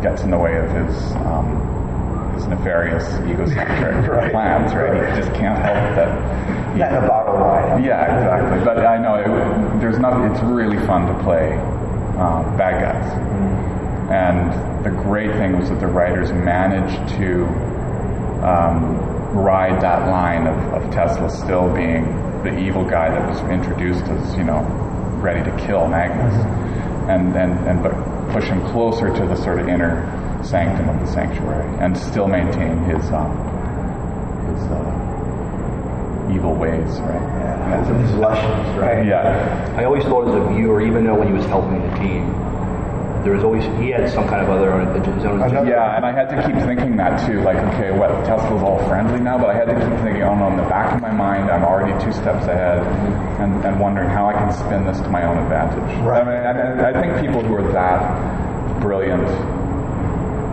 [0.00, 1.12] gets in the way of his.
[1.26, 1.70] Um,
[2.32, 5.10] his nefarious, egocentric plans, right?
[5.10, 6.76] He just can't help that.
[6.78, 7.84] Not in a bottle of wine.
[7.84, 8.64] Yeah, exactly.
[8.64, 10.32] But I know it, there's nothing.
[10.32, 11.52] It's really fun to play
[12.16, 13.61] um, bad guys.
[14.12, 17.46] And the great thing was that the writers managed to
[18.44, 18.98] um,
[19.34, 22.04] ride that line of, of Tesla still being
[22.42, 24.60] the evil guy that was introduced as, you know,
[25.22, 26.34] ready to kill Magnus,
[27.08, 27.94] and and and but
[28.32, 30.04] push him closer to the sort of inner
[30.44, 33.30] sanctum of the sanctuary, and still maintain his um,
[34.50, 37.22] his uh, evil ways, right?
[37.22, 39.06] Yeah, of these lushes, right?
[39.06, 39.74] Yeah.
[39.78, 42.41] I always thought as a viewer, even though when he was helping the team,
[43.24, 44.70] there was always he had some kind of other
[45.00, 45.70] his own agenda.
[45.70, 47.40] Yeah, and I had to keep thinking that too.
[47.42, 50.48] Like, okay, what Tesla's all friendly now, but I had to keep thinking, oh no,
[50.48, 52.82] in the back of my mind, I'm already two steps ahead,
[53.40, 55.98] and, and wondering how I can spin this to my own advantage.
[56.02, 56.20] Right.
[56.20, 59.28] I mean, and, and I think people who are that brilliant,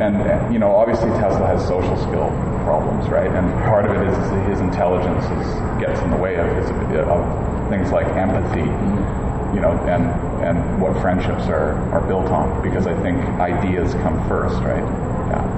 [0.01, 2.29] and you know, obviously Tesla has social skill
[2.63, 3.31] problems, right?
[3.31, 5.47] And part of it is, is his intelligence is,
[5.81, 7.21] gets in the way of his of
[7.69, 9.18] things like empathy mm-hmm.
[9.53, 10.03] You know, and
[10.43, 14.83] and what friendships are, are built on because I think ideas come first, right?
[14.83, 15.55] Yeah.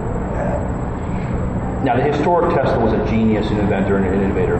[1.83, 4.59] Now, the historic Tesla was a genius, an inventor, and an innovator.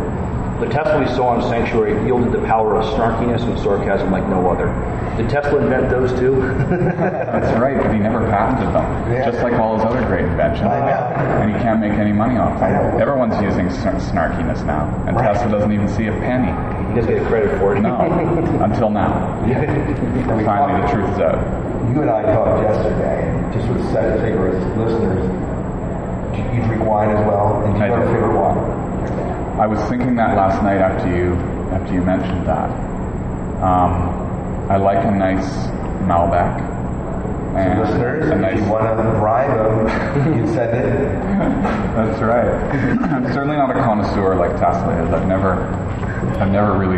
[0.59, 4.49] The Tesla we saw in Sanctuary yielded the power of snarkiness and sarcasm like no
[4.49, 4.67] other.
[5.17, 6.35] Did Tesla invent those too?
[6.97, 9.11] That's right, but he never patented them.
[9.11, 9.29] Yeah.
[9.31, 10.67] Just like all his other great inventions.
[10.69, 13.01] And he can't make any money off them.
[13.01, 15.33] Everyone's using snarkiness now, and Right.
[15.33, 16.51] Tesla doesn't even see a penny.
[16.91, 17.81] He doesn't get credit for it.
[17.81, 17.99] No,
[18.63, 19.39] until now.
[20.43, 21.39] Finally, the truth is out.
[21.89, 25.23] You and I talked yesterday, and just sort of set the table as listeners.
[26.35, 27.63] Do you drink wine as well?
[27.63, 28.57] And do you have a favorite wine?
[29.59, 31.35] I was thinking that last night after you
[31.71, 32.69] after you mentioned that.
[33.63, 34.21] Um,
[34.69, 35.47] I like a nice
[36.07, 36.71] Malbec.
[37.55, 41.11] And listeners, a if you want to bribe them, you send it.
[41.95, 42.47] That's right.
[43.11, 45.13] I'm certainly not a connoisseur like Tesla is.
[45.13, 45.67] I've never,
[46.41, 46.97] I've never really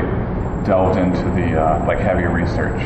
[0.64, 2.80] delved into the uh, like heavy research.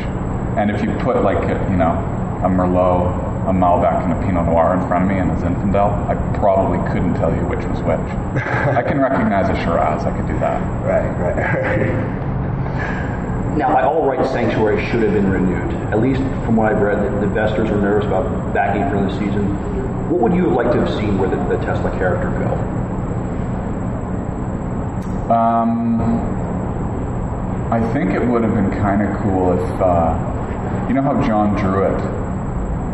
[0.58, 1.94] And if you put like a, you know
[2.42, 5.92] a Merlot, a Malbec, and a Pinot Noir in front of me and a Zinfandel,
[6.08, 8.00] I probably couldn't tell you which was which.
[8.42, 10.04] I can recognize a Shiraz.
[10.04, 10.60] I could do that.
[10.84, 12.24] Right, right.
[13.58, 15.74] Now, by all rights, Sanctuary should have been renewed.
[15.90, 19.10] At least from what I've read, the, the investors were nervous about backing for the
[19.18, 19.48] season.
[20.08, 22.78] What would you have liked to have seen where the, the Tesla character go?
[25.34, 26.37] Um,
[27.70, 31.54] I think it would have been kind of cool if, uh, you know how John
[31.54, 32.00] Druitt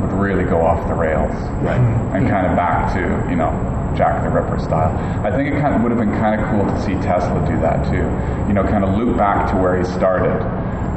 [0.01, 1.79] would really go off the rails, right?
[1.79, 3.51] And kind of back to, you know,
[3.97, 4.91] Jack the Ripper style.
[5.25, 7.57] I think it kind of would have been kind of cool to see Tesla do
[7.61, 8.03] that too.
[8.49, 10.43] You know, kind of loop back to where he started,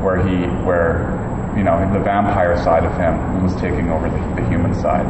[0.03, 1.13] where he, where,
[1.55, 5.05] you know, the vampire side of him was taking over the, the human side.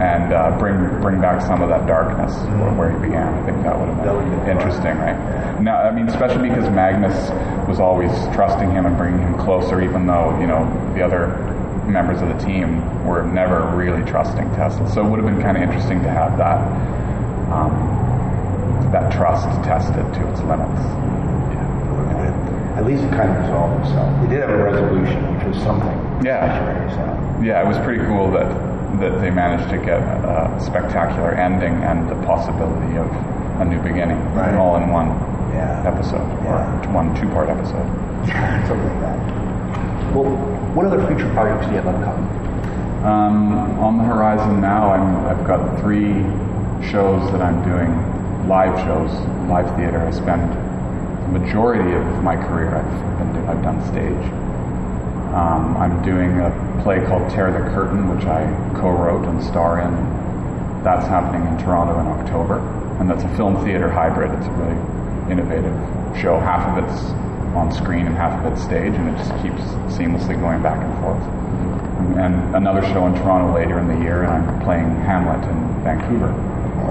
[0.00, 3.28] And uh, bring bring back some of that darkness where, where he began.
[3.34, 5.60] I think that would have been interesting, right?
[5.60, 7.30] Now, I mean, especially because Magnus
[7.68, 10.64] was always trusting him and bringing him closer, even though you know
[10.94, 11.28] the other
[11.86, 14.90] members of the team were never really trusting Tesla.
[14.90, 16.58] So it would have been kind of interesting to have that
[17.52, 20.82] um, that trust tested to its limits.
[22.76, 24.22] At least it kind of resolved itself.
[24.22, 25.92] They did have a resolution, which was something.
[26.24, 26.48] Yeah.
[26.96, 27.44] So.
[27.44, 28.48] Yeah, it was pretty cool that
[29.00, 33.06] that they managed to get a spectacular ending and the possibility of
[33.60, 34.54] a new beginning, Right.
[34.54, 35.08] all in one
[35.54, 35.82] Yeah.
[35.86, 36.58] episode or
[36.92, 37.86] one two-part episode.
[38.66, 40.14] Something like that.
[40.14, 40.24] Well,
[40.74, 42.28] what other future projects do you have upcoming?
[43.04, 46.22] Um, on the horizon now, I'm, I've got three
[46.88, 47.90] shows that I'm doing,
[48.48, 49.10] live shows,
[49.48, 49.98] live theater.
[49.98, 50.42] I spend
[51.24, 54.32] the majority of my career I've been I've done stage.
[55.32, 58.44] Um, I'm doing a play called Tear the Curtain, which I
[58.78, 59.94] co-wrote and star in.
[60.84, 62.58] That's happening in Toronto in October,
[63.00, 64.30] and that's a film theater hybrid.
[64.32, 65.72] It's a really innovative
[66.20, 66.38] show.
[66.38, 67.02] Half of it's
[67.56, 69.62] on screen and half of it's stage, and it just keeps
[69.96, 71.22] seamlessly going back and forth.
[72.18, 76.32] And another show in Toronto later in the year, and I'm playing Hamlet in Vancouver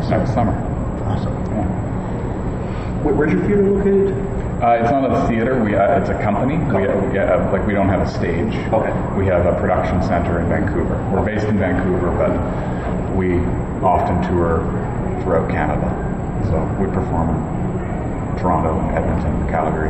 [0.10, 0.54] next summer.
[1.06, 1.34] Awesome.
[1.54, 1.68] Yeah.
[3.04, 4.31] Where, where's your theater located?
[4.62, 5.58] Uh, it's not a theater.
[5.64, 6.56] We uh, it's a company.
[6.58, 8.54] We, we uh, like we don't have a stage.
[8.70, 8.94] Okay.
[9.18, 11.02] We have a production center in Vancouver.
[11.12, 12.30] We're based in Vancouver, but
[13.18, 13.40] we
[13.82, 14.62] often tour
[15.24, 15.90] throughout Canada.
[16.46, 19.90] So we perform in Toronto, Edmonton, Calgary.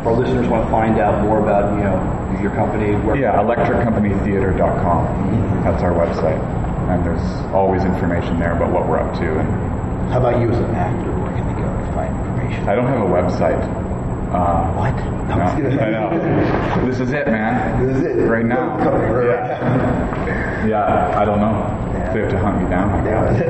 [0.00, 2.00] If our listeners want to find out more about, you know,
[2.40, 5.62] your company, where Yeah, electriccompanytheater.com.
[5.64, 6.40] That's our website,
[6.88, 7.20] and there's
[7.52, 9.38] always information there about what we're up to.
[9.38, 9.48] And
[10.10, 11.12] How about you as an actor?
[11.20, 12.39] Where can they go to find information?
[12.68, 13.60] I don't have a website.
[14.32, 14.94] Uh, What?
[15.28, 16.86] No, I know.
[16.86, 17.86] This is it, man.
[17.86, 18.22] This is it.
[18.22, 18.78] Right now.
[19.24, 20.66] Yeah.
[20.66, 22.12] Yeah, I don't know.
[22.12, 23.04] They have to hunt me down.
[23.04, 23.40] Guess.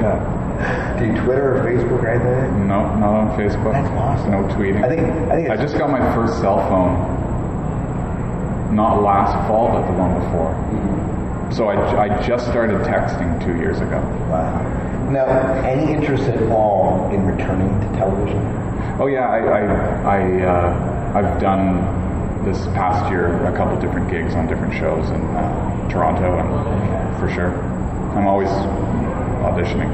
[0.00, 0.96] yeah.
[0.98, 2.68] Do you Twitter or Facebook or anything?
[2.68, 3.72] No, not on Facebook.
[3.72, 4.30] That's awesome.
[4.32, 4.84] No tweeting.
[4.84, 5.00] I think
[5.30, 7.16] I think I just got my first cell phone.
[8.74, 10.54] Not last fall, but the one before.
[11.52, 13.98] So I, I just started texting two years ago.
[14.30, 14.62] wow.
[15.10, 15.26] Now,
[15.66, 17.26] any interest at all in
[18.00, 18.40] television?
[18.98, 19.60] Oh yeah, I I,
[20.16, 21.84] I uh, I've done
[22.44, 26.48] this past year a couple different gigs on different shows in uh, Toronto, and
[27.20, 27.52] for sure,
[28.16, 28.48] I'm always
[29.44, 29.92] auditioning.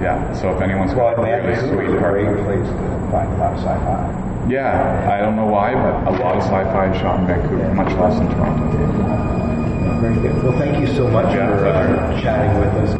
[0.00, 0.32] Yeah.
[0.32, 3.36] So if anyone's Well, got a really sweet is a great place to find a
[3.36, 4.48] lot of sci-fi.
[4.48, 7.92] yeah, I don't know why, but a lot of sci-fi is shot in Vancouver, much
[8.00, 8.64] less in Toronto.
[10.00, 10.42] Very good.
[10.42, 12.96] Well, thank you so much Yeah, for uh, chatting with us.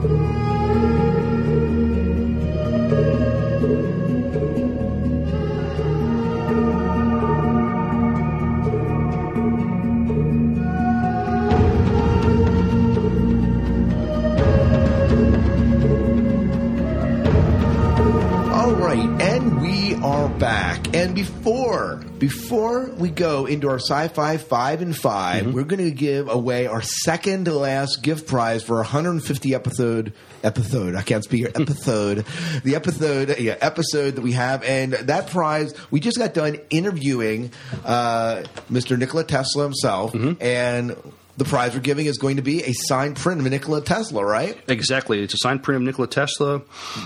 [20.40, 20.96] Back.
[20.96, 26.28] And before before we go into our sci-fi five and 5 we're going to give
[26.28, 30.94] away our second to last gift prize for 150 episode episode.
[30.94, 31.52] I can't speak here.
[31.60, 32.24] Episode,
[32.64, 37.52] the episode, yeah, episode that we have, and that prize we just got done interviewing
[37.84, 38.98] uh, Mr.
[38.98, 40.96] Nikola Tesla himself, and.
[41.40, 44.58] The prize we're giving is going to be a signed print of Nikola Tesla, right?
[44.68, 45.22] Exactly.
[45.22, 46.56] It's a signed print of Nikola Tesla.
[46.56, 46.60] uh,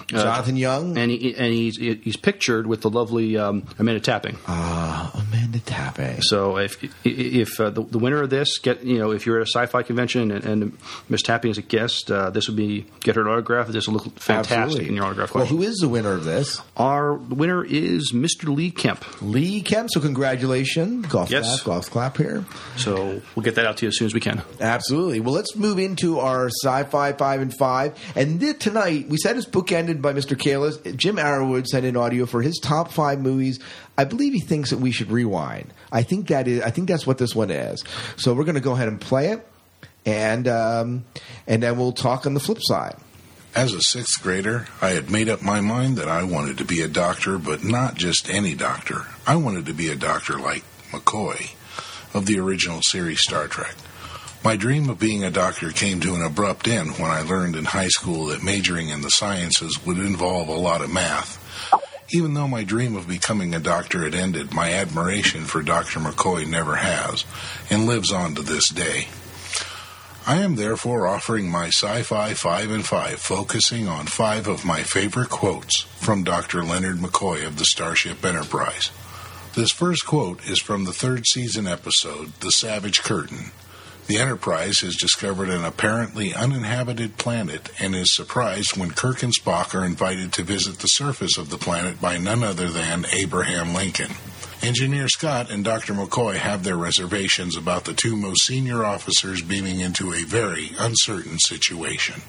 [0.08, 0.98] Jonathon Young.
[0.98, 4.36] And, he, and he's, he's pictured with the lovely um, Amanda Tapping.
[4.48, 6.20] Ah, Amanda Tapping.
[6.22, 9.46] So if if uh, the, the winner of this get you know if you're at
[9.46, 10.78] a sci-fi convention and, and
[11.08, 13.68] Miss Tapping is a guest, uh, this would be get her autograph.
[13.68, 14.88] This will look fantastic Absolutely.
[14.88, 15.56] in your autograph Well, collection.
[15.58, 16.60] who is the winner of this?
[16.76, 18.52] Our winner is Mr.
[18.52, 19.04] Lee Kemp.
[19.22, 19.90] Lee Kemp.
[19.92, 21.60] So congratulations, golf Yes.
[21.62, 22.44] clap, golf clap here.
[22.76, 24.42] So we'll get that out to you as soon as we can.
[24.60, 25.20] Absolutely.
[25.20, 27.96] Well, let's move into our sci-fi five and five.
[28.16, 30.36] And th- tonight we said it's bookended by Mr.
[30.36, 30.96] Kahless.
[30.96, 33.60] Jim Arrowwood sent in audio for his top five movies.
[33.96, 35.72] I believe he thinks that we should rewind.
[35.92, 36.62] I think that is.
[36.62, 37.84] I think that's what this one is.
[38.16, 39.46] So we're going to go ahead and play it,
[40.04, 41.04] and um,
[41.46, 42.96] and then we'll talk on the flip side.
[43.54, 46.80] As a sixth grader, I had made up my mind that I wanted to be
[46.80, 49.02] a doctor, but not just any doctor.
[49.28, 51.54] I wanted to be a doctor like McCoy
[52.14, 53.76] of the original series Star Trek.
[54.44, 57.64] My dream of being a doctor came to an abrupt end when I learned in
[57.64, 61.40] high school that majoring in the sciences would involve a lot of math.
[62.12, 65.98] Even though my dream of becoming a doctor had ended, my admiration for Dr.
[65.98, 67.24] McCoy never has,
[67.70, 69.08] and lives on to this day.
[70.26, 74.82] I am therefore offering my Sci Fi 5 and 5, focusing on five of my
[74.82, 76.62] favorite quotes from Dr.
[76.62, 78.90] Leonard McCoy of the Starship Enterprise.
[79.54, 83.52] This first quote is from the third season episode, The Savage Curtain.
[84.06, 89.74] The Enterprise has discovered an apparently uninhabited planet and is surprised when Kirk and Spock
[89.74, 94.10] are invited to visit the surface of the planet by none other than Abraham Lincoln.
[94.62, 95.94] Engineer Scott and Dr.
[95.94, 101.38] McCoy have their reservations about the two most senior officers beaming into a very uncertain
[101.38, 102.20] situation.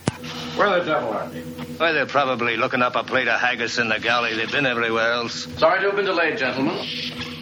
[0.55, 1.41] Where the devil are they?
[1.41, 4.33] Why, they're probably looking up a plate of haggis in the galley.
[4.33, 5.45] They've been everywhere else.
[5.57, 7.34] Sorry to have been delayed, gentlemen.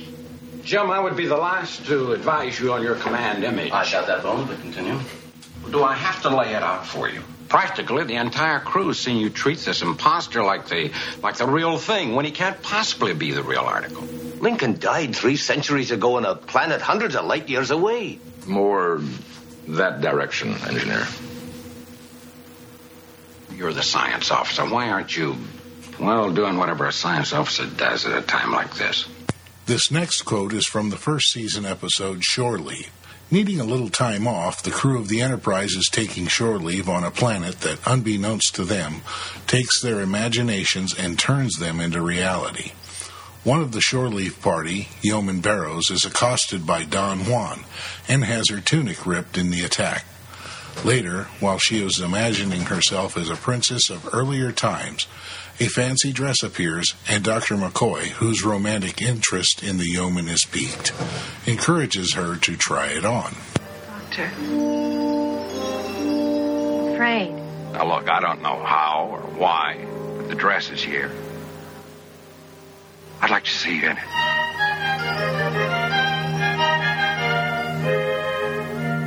[0.64, 3.72] Jim, I would be the last to advise you on your command image.
[3.72, 4.97] I got that bone, but continue.
[5.70, 7.22] Do I have to lay it out for you?
[7.49, 10.91] Practically, the entire crew's seen you treat this imposter like the
[11.22, 14.03] like the real thing when he can't possibly be the real article.
[14.39, 18.20] Lincoln died three centuries ago on a planet hundreds of light years away.
[18.47, 19.01] More
[19.68, 21.05] that direction, engineer.
[23.51, 24.66] You're the science officer.
[24.66, 25.36] Why aren't you,
[25.99, 29.07] well, doing whatever a science officer does at a time like this?
[29.66, 32.91] This next quote is from the first season episode Shore Leave.
[33.32, 37.05] Needing a little time off, the crew of the Enterprise is taking shore leave on
[37.05, 39.03] a planet that, unbeknownst to them,
[39.47, 42.74] takes their imaginations and turns them into reality.
[43.45, 47.64] One of the shore leave party, Yeoman Barrows, is accosted by Don Juan
[48.09, 50.03] and has her tunic ripped in the attack.
[50.84, 55.07] Later, while she is imagining herself as a princess of earlier times,
[55.60, 57.56] a fancy dress appears, and Dr.
[57.56, 60.91] McCoy, whose romantic interest in the yeoman is piqued,
[61.45, 63.36] encourages her to try it on.
[63.88, 64.26] Doctor.
[66.93, 67.34] Afraid.
[67.74, 69.86] Now, look, I don't know how or why,
[70.18, 71.12] but the dress is here.
[73.22, 74.04] I'd like to see you in it.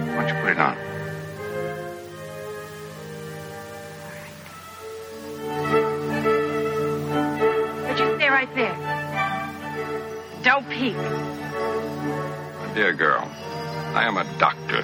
[0.09, 0.96] Why don't you put it on?
[8.27, 8.75] Stay right there.
[10.43, 10.97] Don't peek.
[10.97, 13.29] My dear girl,
[13.95, 14.83] I am a doctor.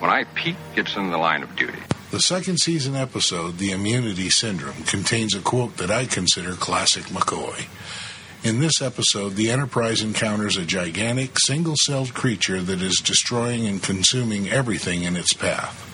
[0.00, 1.78] When I peek, it's in the line of duty.
[2.10, 7.66] The second season episode, The Immunity Syndrome, contains a quote that I consider classic McCoy.
[8.44, 13.80] In this episode, the Enterprise encounters a gigantic, single celled creature that is destroying and
[13.80, 15.91] consuming everything in its path.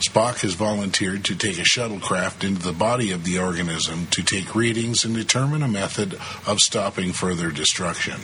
[0.00, 4.54] Spock has volunteered to take a shuttlecraft into the body of the organism to take
[4.54, 6.14] readings and determine a method
[6.46, 8.20] of stopping further destruction.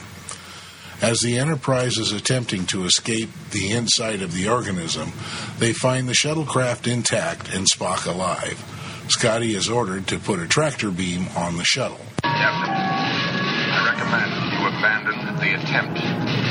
[1.03, 5.13] As the Enterprise is attempting to escape the inside of the organism,
[5.59, 8.63] they find the shuttlecraft intact and Spock alive.
[9.09, 12.01] Scotty is ordered to put a tractor beam on the shuttle.
[12.23, 12.75] Captain,
[13.73, 16.44] I recommend you abandon the attempt.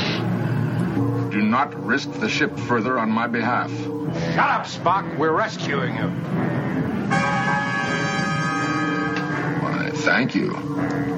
[1.54, 3.70] Do not risk the ship further on my behalf.
[3.70, 5.16] Shut up, Spock.
[5.16, 6.08] We're rescuing you.
[9.62, 10.50] Why, thank you,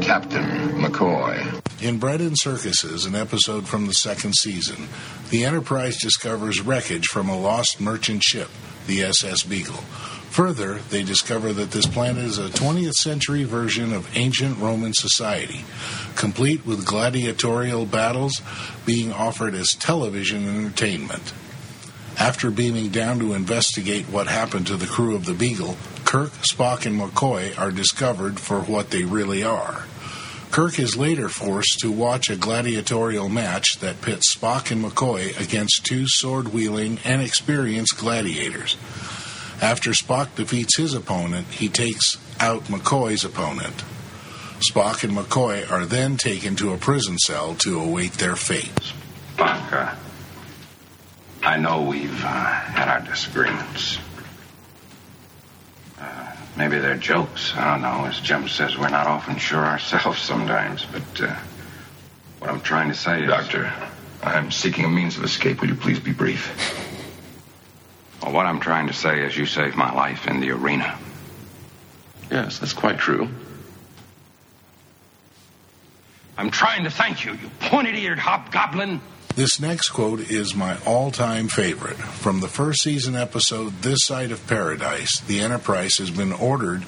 [0.03, 0.45] Captain
[0.79, 1.63] McCoy.
[1.83, 4.89] In Bread and Circuses, an episode from the second season,
[5.31, 8.51] the Enterprise discovers wreckage from a lost merchant ship,
[8.87, 9.83] the SS Beagle.
[10.37, 15.65] Further, they discover that this planet is a 20th century version of ancient Roman society,
[16.15, 18.43] complete with gladiatorial battles
[18.85, 21.33] being offered as television entertainment.
[22.19, 26.85] After beaming down to investigate what happened to the crew of the Beagle, Kirk, Spock,
[26.85, 29.87] and McCoy are discovered for what they really are.
[30.51, 35.87] Kirk is later forced to watch a gladiatorial match that pits Spock and McCoy against
[35.87, 38.77] two sword wielding and experienced gladiators.
[39.63, 43.85] After Spock defeats his opponent, he takes out McCoy's opponent.
[44.61, 48.75] Spock and McCoy are then taken to a prison cell to await their fate.
[49.37, 49.95] Spock, uh,
[51.43, 53.99] I know we've uh, had our disagreements.
[55.99, 57.55] Uh, maybe they're jokes.
[57.55, 58.07] I don't know.
[58.07, 60.85] As Jim says, we're not often sure ourselves sometimes.
[60.87, 61.37] But uh,
[62.41, 63.29] what I'm trying to say is.
[63.29, 63.73] Doctor,
[64.23, 65.61] I'm seeking a means of escape.
[65.61, 66.53] Will you please be brief?
[68.27, 70.99] Well, what I'm trying to say is you saved my life in the arena.
[72.29, 73.29] Yes, that's quite true.
[76.37, 79.01] I'm trying to thank you, you pointed eared hobgoblin.
[79.37, 81.97] This next quote is my all time favorite.
[81.97, 86.83] From the first season episode, This Side of Paradise, the Enterprise has been ordered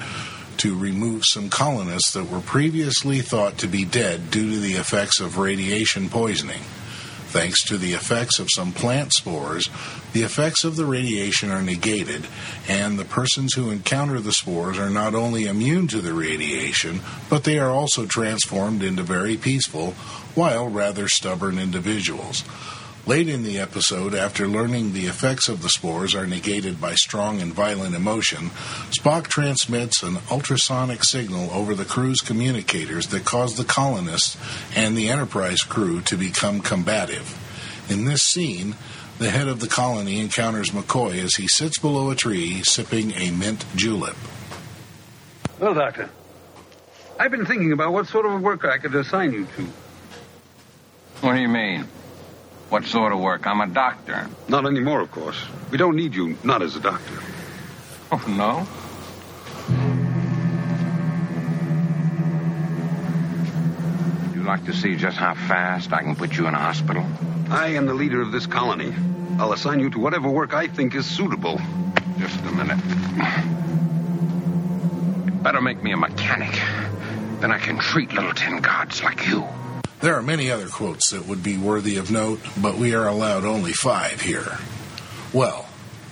[0.56, 5.20] to remove some colonists that were previously thought to be dead due to the effects
[5.20, 6.62] of radiation poisoning.
[7.30, 9.68] Thanks to the effects of some plant spores,
[10.14, 12.26] the effects of the radiation are negated,
[12.66, 17.44] and the persons who encounter the spores are not only immune to the radiation, but
[17.44, 19.90] they are also transformed into very peaceful,
[20.34, 22.44] while rather stubborn individuals.
[23.08, 27.40] Late in the episode, after learning the effects of the spores are negated by strong
[27.40, 28.50] and violent emotion,
[28.90, 34.36] Spock transmits an ultrasonic signal over the crew's communicators that cause the colonists
[34.76, 37.34] and the Enterprise crew to become combative.
[37.88, 38.74] In this scene,
[39.16, 43.30] the head of the colony encounters McCoy as he sits below a tree sipping a
[43.30, 44.16] mint julep.
[45.58, 46.10] Well, Doctor,
[47.18, 49.66] I've been thinking about what sort of work I could assign you to.
[51.22, 51.88] What do you mean?
[52.68, 53.46] What sort of work?
[53.46, 54.28] I'm a doctor.
[54.46, 55.42] Not anymore, of course.
[55.70, 57.14] We don't need you, not as a doctor.
[58.12, 58.66] Oh, no?
[64.28, 67.06] Would You'd like to see just how fast I can put you in a hospital?
[67.50, 68.92] I am the leader of this colony.
[69.38, 71.58] I'll assign you to whatever work I think is suitable.
[72.18, 72.78] Just a minute.
[75.42, 76.52] Better make me a mechanic.
[77.40, 79.46] Then I can treat little tin gods like you.
[80.00, 83.44] There are many other quotes that would be worthy of note, but we are allowed
[83.44, 84.58] only five here.
[85.32, 85.68] Well,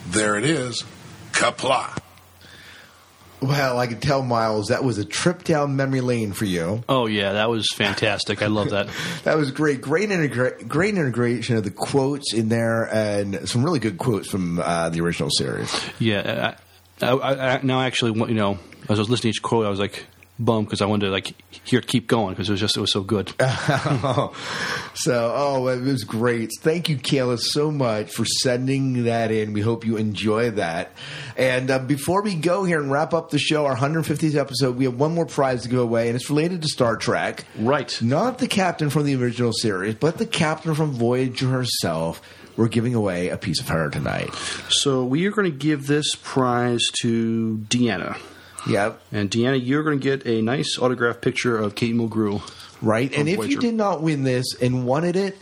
[0.09, 0.85] there it is.
[1.33, 1.97] Qapla'.
[3.41, 6.83] Well, I can tell, Miles, that was a trip down memory lane for you.
[6.89, 8.43] Oh yeah, that was fantastic.
[8.43, 8.89] I love that.
[9.25, 9.83] that was great.
[9.83, 14.59] Great, integra- great integration of the quotes in there, and some really good quotes from
[14.59, 15.73] uh, the original series.
[15.99, 16.57] Yeah,
[17.03, 18.59] I, I, I, now actually, you know,
[18.89, 20.07] as I was listening to each quote, I was like
[20.39, 21.35] bummed because I wanted to like
[21.65, 23.29] hear it keep going because it was just it was so good.
[24.95, 26.53] so oh, it was great.
[26.61, 29.53] Thank you, Kayla, so much for sending that in.
[29.53, 30.93] We hope you enjoy that.
[31.37, 34.85] And uh, before we go here and wrap up the show, our 150th episode, we
[34.85, 37.45] have one more prize to go away, and it's related to Star Trek.
[37.59, 38.01] Right.
[38.03, 42.21] Not the captain from the original series, but the captain from Voyager herself.
[42.57, 44.35] We're giving away a piece of her tonight.
[44.71, 48.19] So we are going to give this prize to Deanna.
[48.69, 49.01] Yep.
[49.13, 52.43] And Deanna, you're going to get a nice autographed picture of Kate Mulgrew.
[52.83, 53.13] Right.
[53.17, 53.53] And if Voyager.
[53.53, 55.37] you did not win this and wanted it,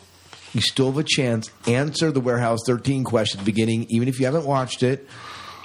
[0.53, 1.51] you still have a chance.
[1.67, 5.09] Answer the Warehouse 13 question at the beginning, even if you haven't watched it.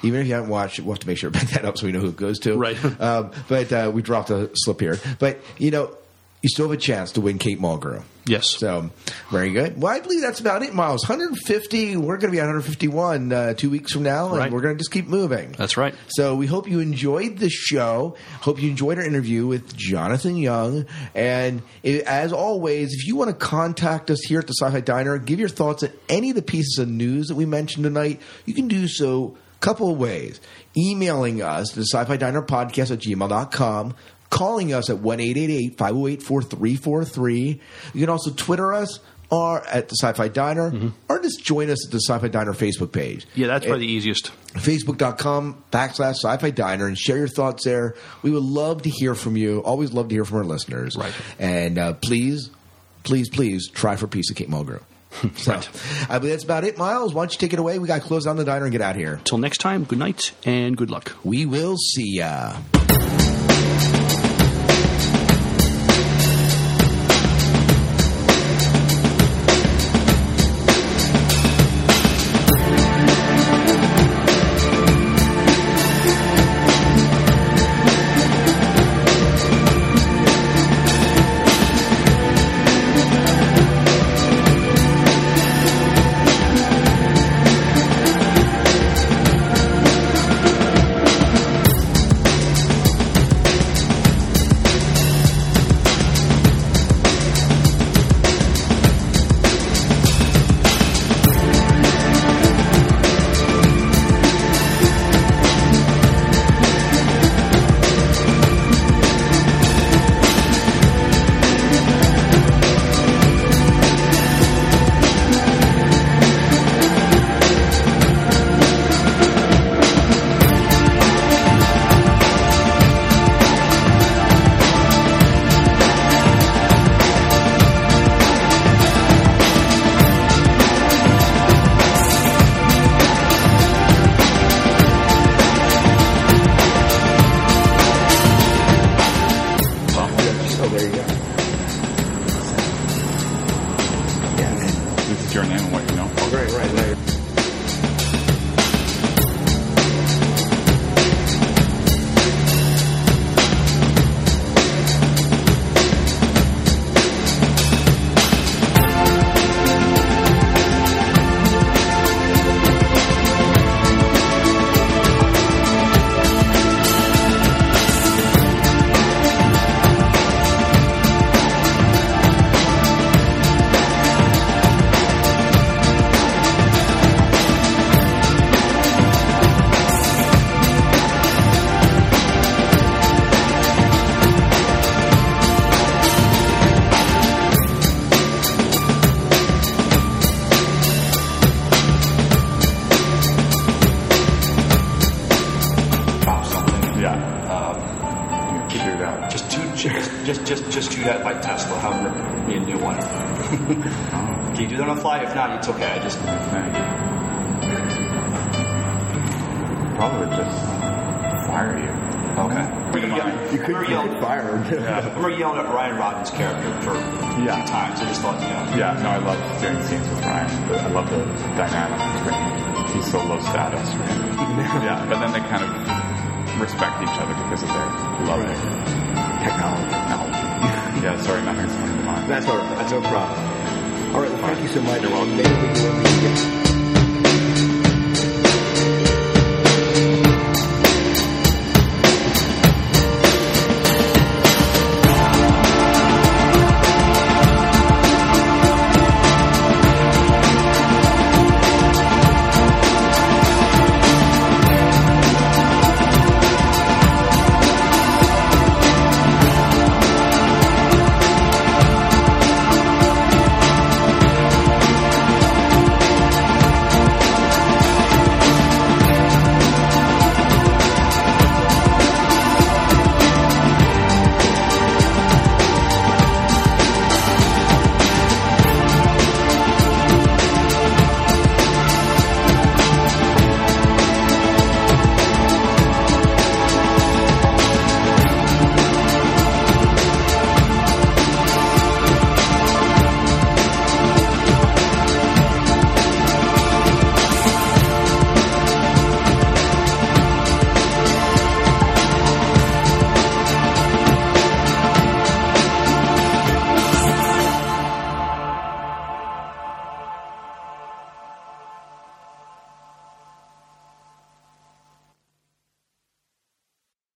[0.01, 1.77] Even if you haven't watched it, we'll have to make sure to pick that up
[1.77, 2.55] so we know who it goes to.
[2.55, 2.77] Right.
[3.01, 4.97] um, but uh, we dropped a slip here.
[5.19, 5.95] But, you know,
[6.41, 8.01] you still have a chance to win Kate Mulgrew.
[8.29, 8.57] Yes.
[8.57, 8.91] So,
[9.31, 9.81] very good.
[9.81, 11.01] Well, I believe that's about it, Miles.
[11.07, 11.97] 150.
[11.97, 14.51] We're going to be at 151 uh, two weeks from now, and right.
[14.51, 15.53] we're going to just keep moving.
[15.53, 15.95] That's right.
[16.09, 18.15] So, we hope you enjoyed the show.
[18.41, 20.85] Hope you enjoyed our interview with Jonathon Young.
[21.15, 24.81] And it, as always, if you want to contact us here at the Sci Fi
[24.81, 28.21] Diner, give your thoughts on any of the pieces of news that we mentioned tonight,
[28.45, 30.39] you can do so a couple of ways.
[30.77, 33.95] Emailing us to sci fi diner podcast at gmail.com
[34.29, 35.17] calling us at 1
[35.77, 37.61] 508 4343.
[37.93, 38.99] You can also Twitter us,
[39.31, 42.53] or at the Sci Fi Diner, or just join us at the Sci Fi Diner
[42.53, 43.27] Facebook page.
[43.35, 44.31] Yeah, that's probably the easiest.
[44.53, 47.95] Facebook.com backslash sci fi diner and share your thoughts there.
[48.23, 49.59] We would love to hear from you.
[49.59, 50.97] Always love to hear from our listeners.
[50.97, 51.13] Right.
[51.37, 52.49] And uh, please,
[53.03, 54.81] please, please try for peace at Kate Mulgrew.
[55.37, 55.59] So,
[56.07, 57.15] I believe that's about it, Miles.
[57.15, 57.79] Why don't you take it away?
[57.79, 59.19] We got to close down the diner and get out of here.
[59.23, 61.15] Till next time, good night and good luck.
[61.23, 62.57] We will see ya.